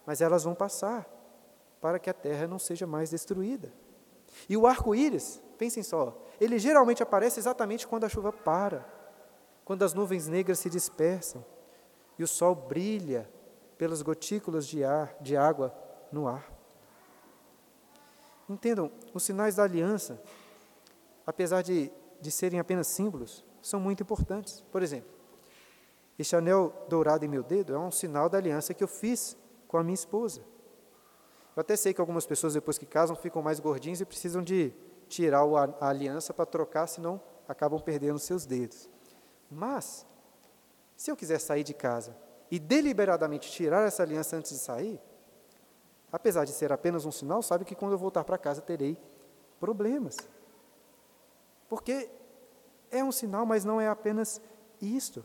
[0.06, 1.08] Mas elas vão passar
[1.80, 3.72] para que a terra não seja mais destruída.
[4.48, 8.86] E o arco-íris, pensem só, ele geralmente aparece exatamente quando a chuva para,
[9.64, 11.46] quando as nuvens negras se dispersam,
[12.18, 13.30] e o sol brilha
[13.78, 15.74] pelas gotículas de ar, de água
[16.12, 16.52] no ar.
[18.50, 20.22] Entendam, os sinais da aliança,
[21.30, 24.66] apesar de, de serem apenas símbolos, são muito importantes.
[24.72, 25.12] Por exemplo,
[26.18, 29.38] este anel dourado em meu dedo é um sinal da aliança que eu fiz
[29.68, 30.42] com a minha esposa.
[31.56, 34.74] Eu até sei que algumas pessoas, depois que casam, ficam mais gordinhos e precisam de
[35.08, 35.44] tirar
[35.80, 38.90] a aliança para trocar, senão acabam perdendo seus dedos.
[39.52, 40.08] Mas,
[40.98, 42.18] se eu quiser sair de casa
[42.50, 45.00] e deliberadamente tirar essa aliança antes de sair,
[46.12, 48.98] apesar de ser apenas um sinal, sabe que quando eu voltar para casa terei
[49.60, 50.18] problemas.
[51.70, 52.10] Porque
[52.92, 54.42] é um sinal, mas não é apenas
[54.82, 55.24] isto.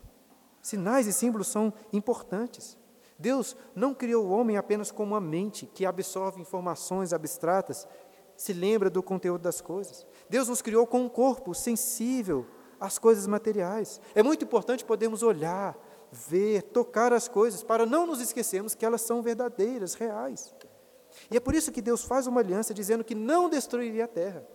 [0.63, 2.79] Sinais e símbolos são importantes.
[3.19, 7.89] Deus não criou o homem apenas como uma mente que absorve informações abstratas,
[8.37, 10.07] se lembra do conteúdo das coisas.
[10.29, 12.47] Deus nos criou com um corpo sensível,
[12.81, 14.01] as coisas materiais.
[14.15, 15.77] É muito importante podermos olhar,
[16.11, 20.55] ver, tocar as coisas, para não nos esquecermos que elas são verdadeiras, reais.
[21.31, 24.47] E é por isso que Deus faz uma aliança dizendo que não destruiria a terra,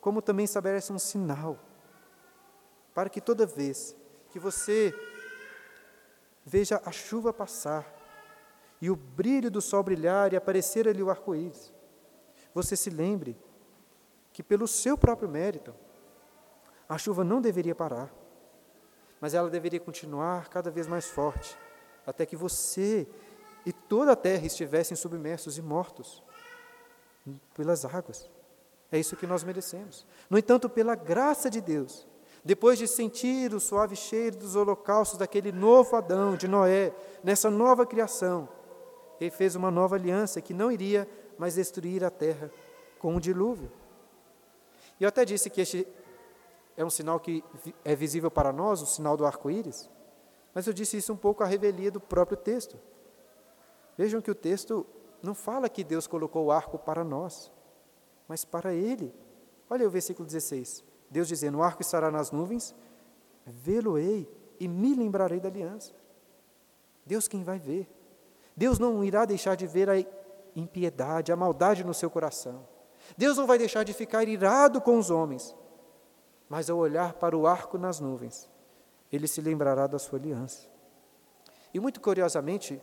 [0.00, 1.58] como também estabelece um sinal,
[2.94, 3.96] para que toda vez
[4.30, 4.94] que você
[6.44, 7.86] veja a chuva passar
[8.80, 11.72] e o brilho do sol brilhar e aparecer ali o arco-íris,
[12.54, 13.36] você se lembre
[14.32, 15.74] que pelo seu próprio mérito,
[16.88, 18.12] a chuva não deveria parar,
[19.20, 21.56] mas ela deveria continuar cada vez mais forte,
[22.06, 23.06] até que você
[23.66, 26.22] e toda a terra estivessem submersos e mortos
[27.54, 28.30] pelas águas.
[28.92, 30.06] É isso que nós merecemos.
[30.28, 32.06] No entanto, pela graça de Deus,
[32.44, 37.84] depois de sentir o suave cheiro dos holocaustos daquele novo Adão, de Noé, nessa nova
[37.86, 38.48] criação,
[39.20, 42.50] ele fez uma nova aliança que não iria mais destruir a terra
[42.98, 43.70] com um dilúvio.
[44.98, 45.86] E eu até disse que este
[46.76, 47.44] é um sinal que
[47.84, 49.90] é visível para nós, o sinal do arco-íris,
[50.54, 52.78] mas eu disse isso um pouco à revelia do próprio texto.
[53.96, 54.86] Vejam que o texto
[55.22, 57.52] não fala que Deus colocou o arco para nós,
[58.30, 59.12] mas para ele.
[59.68, 60.84] Olha o versículo 16.
[61.10, 62.72] Deus dizendo: O arco estará nas nuvens,
[63.44, 65.92] vê-lo-ei e me lembrarei da aliança.
[67.04, 67.90] Deus quem vai ver.
[68.56, 69.94] Deus não irá deixar de ver a
[70.54, 72.68] impiedade, a maldade no seu coração.
[73.18, 75.52] Deus não vai deixar de ficar irado com os homens,
[76.48, 78.48] mas ao olhar para o arco nas nuvens,
[79.10, 80.68] ele se lembrará da sua aliança.
[81.74, 82.80] E muito curiosamente,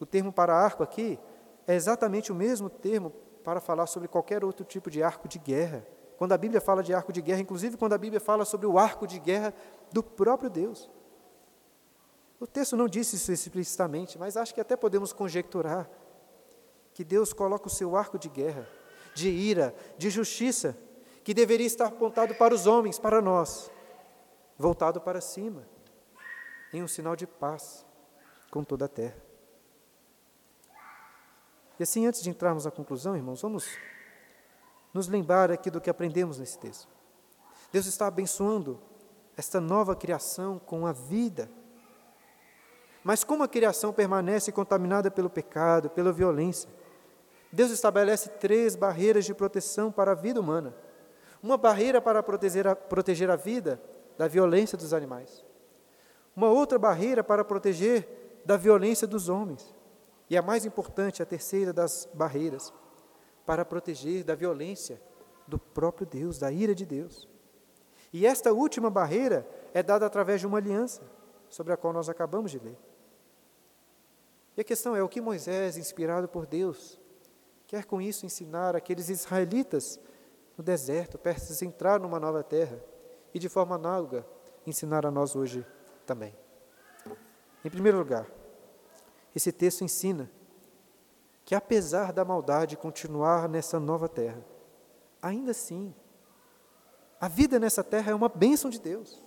[0.00, 1.18] o termo para arco aqui
[1.66, 3.12] é exatamente o mesmo termo
[3.46, 5.86] para falar sobre qualquer outro tipo de arco de guerra.
[6.18, 8.76] Quando a Bíblia fala de arco de guerra, inclusive quando a Bíblia fala sobre o
[8.76, 9.54] arco de guerra
[9.92, 10.90] do próprio Deus.
[12.40, 15.88] O texto não disse isso explicitamente, mas acho que até podemos conjecturar
[16.92, 18.68] que Deus coloca o seu arco de guerra,
[19.14, 20.76] de ira, de justiça,
[21.22, 23.70] que deveria estar apontado para os homens, para nós,
[24.58, 25.62] voltado para cima,
[26.72, 27.86] em um sinal de paz
[28.50, 29.25] com toda a terra.
[31.78, 33.68] E assim, antes de entrarmos na conclusão, irmãos, vamos
[34.94, 36.88] nos lembrar aqui do que aprendemos nesse texto.
[37.70, 38.80] Deus está abençoando
[39.36, 41.50] esta nova criação com a vida.
[43.04, 46.70] Mas como a criação permanece contaminada pelo pecado, pela violência,
[47.52, 50.74] Deus estabelece três barreiras de proteção para a vida humana.
[51.42, 53.80] Uma barreira para proteger a, proteger a vida
[54.16, 55.44] da violência dos animais.
[56.34, 59.75] Uma outra barreira para proteger da violência dos homens.
[60.28, 62.72] E a mais importante, a terceira das barreiras,
[63.44, 65.00] para proteger da violência
[65.46, 67.28] do próprio Deus, da ira de Deus.
[68.12, 71.02] E esta última barreira é dada através de uma aliança,
[71.48, 72.76] sobre a qual nós acabamos de ler.
[74.56, 76.98] E a questão é: o que Moisés, inspirado por Deus,
[77.66, 80.00] quer com isso ensinar aqueles israelitas
[80.56, 82.82] no deserto, prestes a entrar numa nova terra,
[83.34, 84.26] e de forma análoga
[84.66, 85.64] ensinar a nós hoje
[86.06, 86.34] também?
[87.64, 88.26] Em primeiro lugar,
[89.36, 90.30] esse texto ensina
[91.44, 94.42] que, apesar da maldade continuar nessa nova terra,
[95.20, 95.94] ainda assim,
[97.20, 99.22] a vida nessa terra é uma bênção de Deus.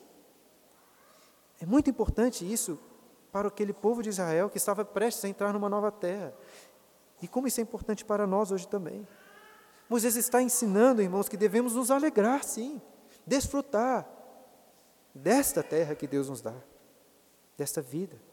[1.62, 2.80] É muito importante isso
[3.32, 6.34] para aquele povo de Israel que estava prestes a entrar numa nova terra.
[7.22, 9.08] E como isso é importante para nós hoje também.
[9.88, 12.82] Moisés está ensinando, irmãos, que devemos nos alegrar, sim,
[13.28, 14.10] desfrutar
[15.14, 16.56] desta terra que Deus nos dá,
[17.56, 18.29] desta vida.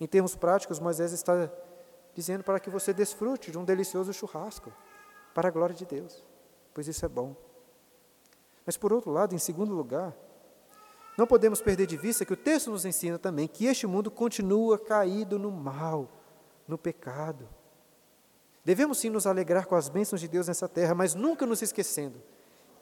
[0.00, 1.50] Em termos práticos, Moisés está
[2.14, 4.72] dizendo para que você desfrute de um delicioso churrasco,
[5.34, 6.24] para a glória de Deus,
[6.72, 7.34] pois isso é bom.
[8.64, 10.14] Mas, por outro lado, em segundo lugar,
[11.18, 14.78] não podemos perder de vista que o texto nos ensina também que este mundo continua
[14.78, 16.08] caído no mal,
[16.66, 17.48] no pecado.
[18.64, 22.20] Devemos sim nos alegrar com as bênçãos de Deus nessa terra, mas nunca nos esquecendo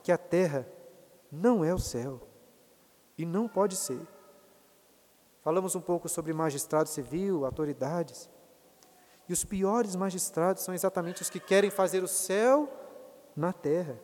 [0.03, 0.67] que a terra
[1.31, 2.21] não é o céu
[3.19, 4.01] e não pode ser.
[5.43, 8.31] Falamos um pouco sobre magistrado civil, autoridades.
[9.29, 12.69] E os piores magistrados são exatamente os que querem fazer o céu
[13.37, 13.99] na terra.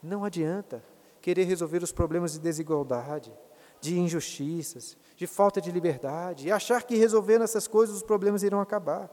[0.00, 0.84] Não adianta
[1.20, 3.32] querer resolver os problemas de desigualdade,
[3.80, 8.60] de injustiças, de falta de liberdade e achar que resolvendo essas coisas os problemas irão
[8.60, 9.10] acabar.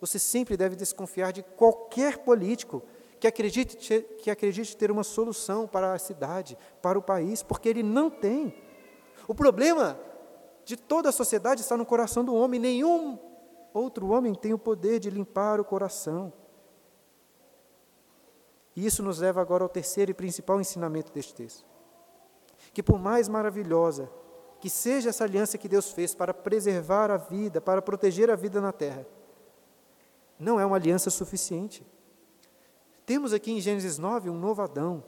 [0.00, 2.82] Você sempre deve desconfiar de qualquer político
[3.18, 3.76] que acredite,
[4.22, 8.54] que acredite ter uma solução para a cidade, para o país, porque ele não tem.
[9.28, 10.00] O problema
[10.64, 12.60] de toda a sociedade está no coração do homem.
[12.60, 13.18] Nenhum
[13.72, 16.32] outro homem tem o poder de limpar o coração.
[18.74, 21.66] E isso nos leva agora ao terceiro e principal ensinamento deste texto.
[22.72, 24.10] Que por mais maravilhosa
[24.60, 28.60] que seja essa aliança que Deus fez para preservar a vida, para proteger a vida
[28.60, 29.06] na terra,
[30.38, 31.86] não é uma aliança suficiente.
[33.06, 35.02] Temos aqui em Gênesis 9 um novo Adão,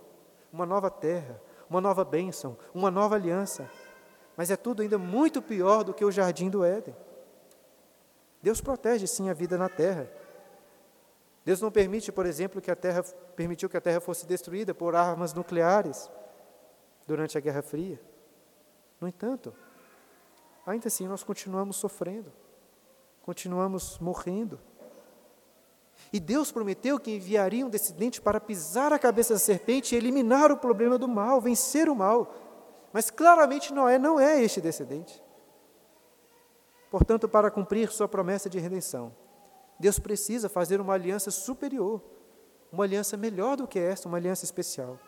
[0.52, 3.70] uma nova terra, uma nova bênção, uma nova aliança
[4.36, 6.96] mas é tudo ainda muito pior do que o jardim do Éden.
[8.42, 10.10] Deus protege sim a vida na terra.
[11.44, 13.02] Deus não permite, por exemplo, que a terra
[13.36, 16.10] permitiu que a terra fosse destruída por armas nucleares
[17.06, 18.00] durante a Guerra Fria.
[19.00, 19.52] No entanto,
[20.64, 22.32] ainda assim nós continuamos sofrendo,
[23.22, 24.60] continuamos morrendo.
[26.12, 30.52] E Deus prometeu que enviaria um descendente para pisar a cabeça da serpente e eliminar
[30.52, 32.34] o problema do mal, vencer o mal.
[32.92, 35.22] Mas claramente Noé não é este descendente.
[36.90, 39.14] Portanto, para cumprir sua promessa de redenção,
[39.78, 42.02] Deus precisa fazer uma aliança superior,
[42.70, 44.98] uma aliança melhor do que esta, uma aliança especial.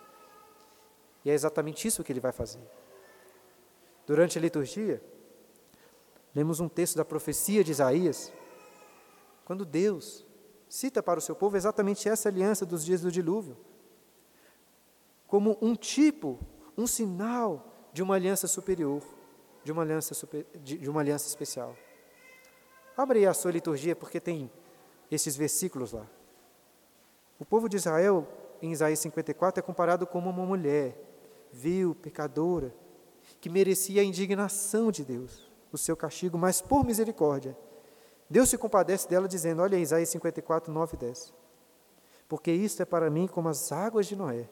[1.24, 2.62] E é exatamente isso que ele vai fazer.
[4.06, 5.02] Durante a liturgia,
[6.34, 8.32] lemos um texto da profecia de Isaías,
[9.44, 10.24] quando Deus
[10.68, 13.56] cita para o seu povo exatamente essa aliança dos dias do dilúvio,
[15.26, 16.38] como um tipo,
[16.76, 19.00] um sinal de uma aliança superior,
[19.62, 21.76] de uma aliança, super, de, de uma aliança especial.
[22.96, 24.50] Abre aí a sua liturgia, porque tem
[25.08, 26.04] esses versículos lá.
[27.38, 28.26] O povo de Israel,
[28.60, 30.96] em Isaías 54, é comparado como uma mulher
[31.52, 32.74] vil, pecadora,
[33.40, 37.56] que merecia a indignação de Deus, o seu castigo, mas por misericórdia.
[38.28, 41.32] Deus se compadece dela, dizendo: Olha aí, Isaías 54, 9 e 10.
[42.28, 44.48] Porque isto é para mim como as águas de Noé,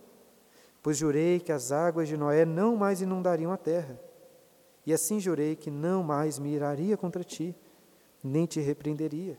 [0.83, 3.99] pois jurei que as águas de Noé não mais inundariam a terra.
[4.85, 7.55] E assim jurei que não mais me iraria contra ti,
[8.23, 9.39] nem te repreenderia.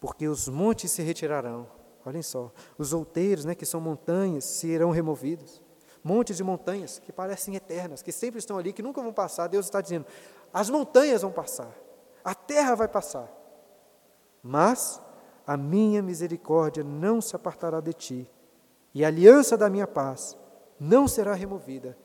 [0.00, 1.68] Porque os montes se retirarão,
[2.04, 5.62] olhem só, os outeiros, né, que são montanhas, se irão removidos.
[6.02, 9.46] Montes e montanhas que parecem eternas, que sempre estão ali, que nunca vão passar.
[9.48, 10.06] Deus está dizendo:
[10.52, 11.70] as montanhas vão passar,
[12.24, 13.30] a terra vai passar,
[14.42, 15.00] mas
[15.46, 18.30] a minha misericórdia não se apartará de ti,
[18.94, 20.36] e a aliança da minha paz
[20.78, 21.96] não será removida,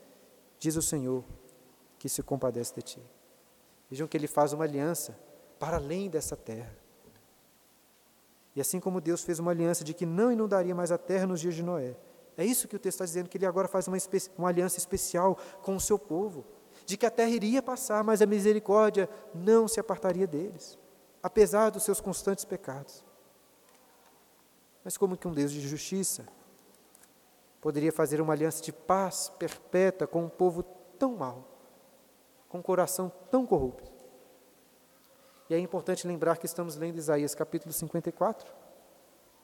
[0.60, 1.24] diz o Senhor,
[1.98, 3.02] que se compadece de ti.
[3.90, 5.18] Vejam que ele faz uma aliança
[5.60, 6.76] para além dessa terra.
[8.56, 11.42] E assim como Deus fez uma aliança de que não inundaria mais a terra nos
[11.42, 11.96] dias de Noé,
[12.38, 13.98] é isso que o texto está dizendo, que ele agora faz uma,
[14.38, 16.46] uma aliança especial com o seu povo,
[16.86, 20.78] de que a terra iria passar, mas a misericórdia não se apartaria deles,
[21.24, 23.04] apesar dos seus constantes pecados.
[24.84, 26.28] Mas como que um Deus de justiça
[27.66, 30.62] poderia fazer uma aliança de paz perpétua com um povo
[31.00, 31.50] tão mau,
[32.48, 33.92] com um coração tão corrupto?
[35.50, 38.54] E é importante lembrar que estamos lendo Isaías capítulo 54,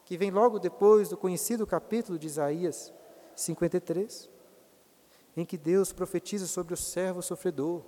[0.05, 2.93] que vem logo depois do conhecido capítulo de Isaías
[3.35, 4.29] 53,
[5.35, 7.81] em que Deus profetiza sobre o servo sofredor,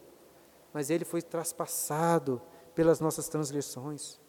[0.74, 2.42] mas ele foi traspassado
[2.74, 4.20] pelas nossas transgressões,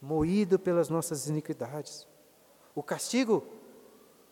[0.00, 2.06] moído pelas nossas iniquidades.
[2.72, 3.44] O castigo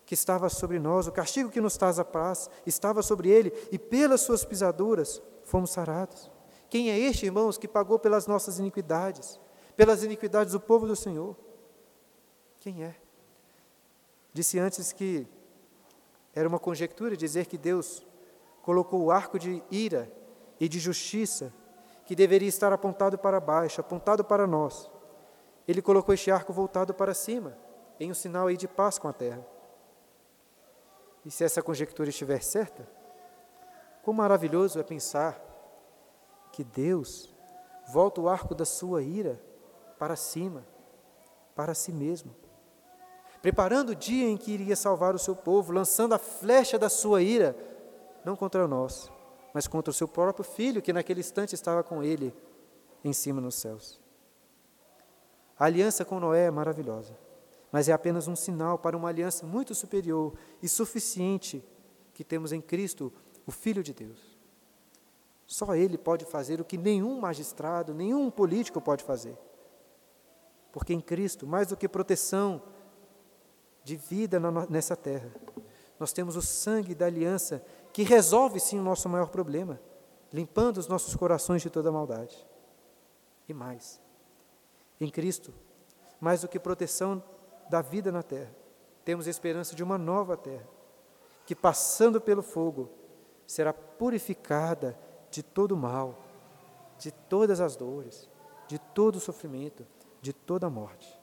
[0.09, 3.79] que estava sobre nós, o castigo que nos traz a paz, estava sobre ele, e
[3.79, 6.31] pelas suas pisaduras fomos sarados.
[6.71, 9.39] Quem é este, irmãos, que pagou pelas nossas iniquidades,
[9.77, 11.37] pelas iniquidades do povo do Senhor?
[12.59, 12.97] Quem é?
[14.33, 15.27] Disse antes que
[16.35, 18.03] era uma conjectura dizer que Deus
[18.63, 20.11] colocou o arco de ira
[20.59, 21.53] e de justiça,
[22.07, 24.91] que deveria estar apontado para baixo, apontado para nós.
[25.67, 27.59] Ele colocou este arco voltado para cima
[28.01, 29.58] em um sinal aí de paz com a terra.
[31.29, 32.89] E se essa conjectura estiver certa,
[34.03, 35.39] quão maravilhoso é pensar
[36.51, 37.29] que Deus
[37.93, 39.39] volta o arco da sua ira
[39.99, 40.65] para cima,
[41.55, 42.35] para si mesmo,
[43.43, 47.21] preparando o dia em que iria salvar o seu povo, lançando a flecha da sua
[47.21, 47.55] ira,
[48.25, 49.13] não contra nós,
[49.53, 52.35] mas contra o seu próprio filho, que naquele instante estava com ele
[53.05, 54.01] em cima nos céus.
[55.59, 57.28] A aliança com Noé é maravilhosa
[57.71, 61.65] mas é apenas um sinal para uma aliança muito superior e suficiente
[62.15, 63.13] que temos em Cristo,
[63.47, 64.39] o Filho de Deus.
[65.47, 69.37] Só Ele pode fazer o que nenhum magistrado, nenhum político pode fazer.
[70.73, 72.63] Porque em Cristo, mais do que proteção
[73.83, 74.39] de vida
[74.69, 75.33] nessa terra,
[75.99, 79.81] nós temos o sangue da aliança que resolve sim o nosso maior problema,
[80.33, 82.47] limpando os nossos corações de toda maldade.
[83.49, 84.01] E mais,
[85.01, 85.55] em Cristo,
[86.21, 87.23] mais do que proteção
[87.69, 88.55] da vida na terra.
[89.05, 90.69] Temos esperança de uma nova terra,
[91.47, 92.91] que passando pelo fogo,
[93.47, 94.99] será purificada
[95.31, 96.19] de todo mal,
[96.99, 98.29] de todas as dores,
[98.67, 99.87] de todo o sofrimento,
[100.21, 101.18] de toda a morte.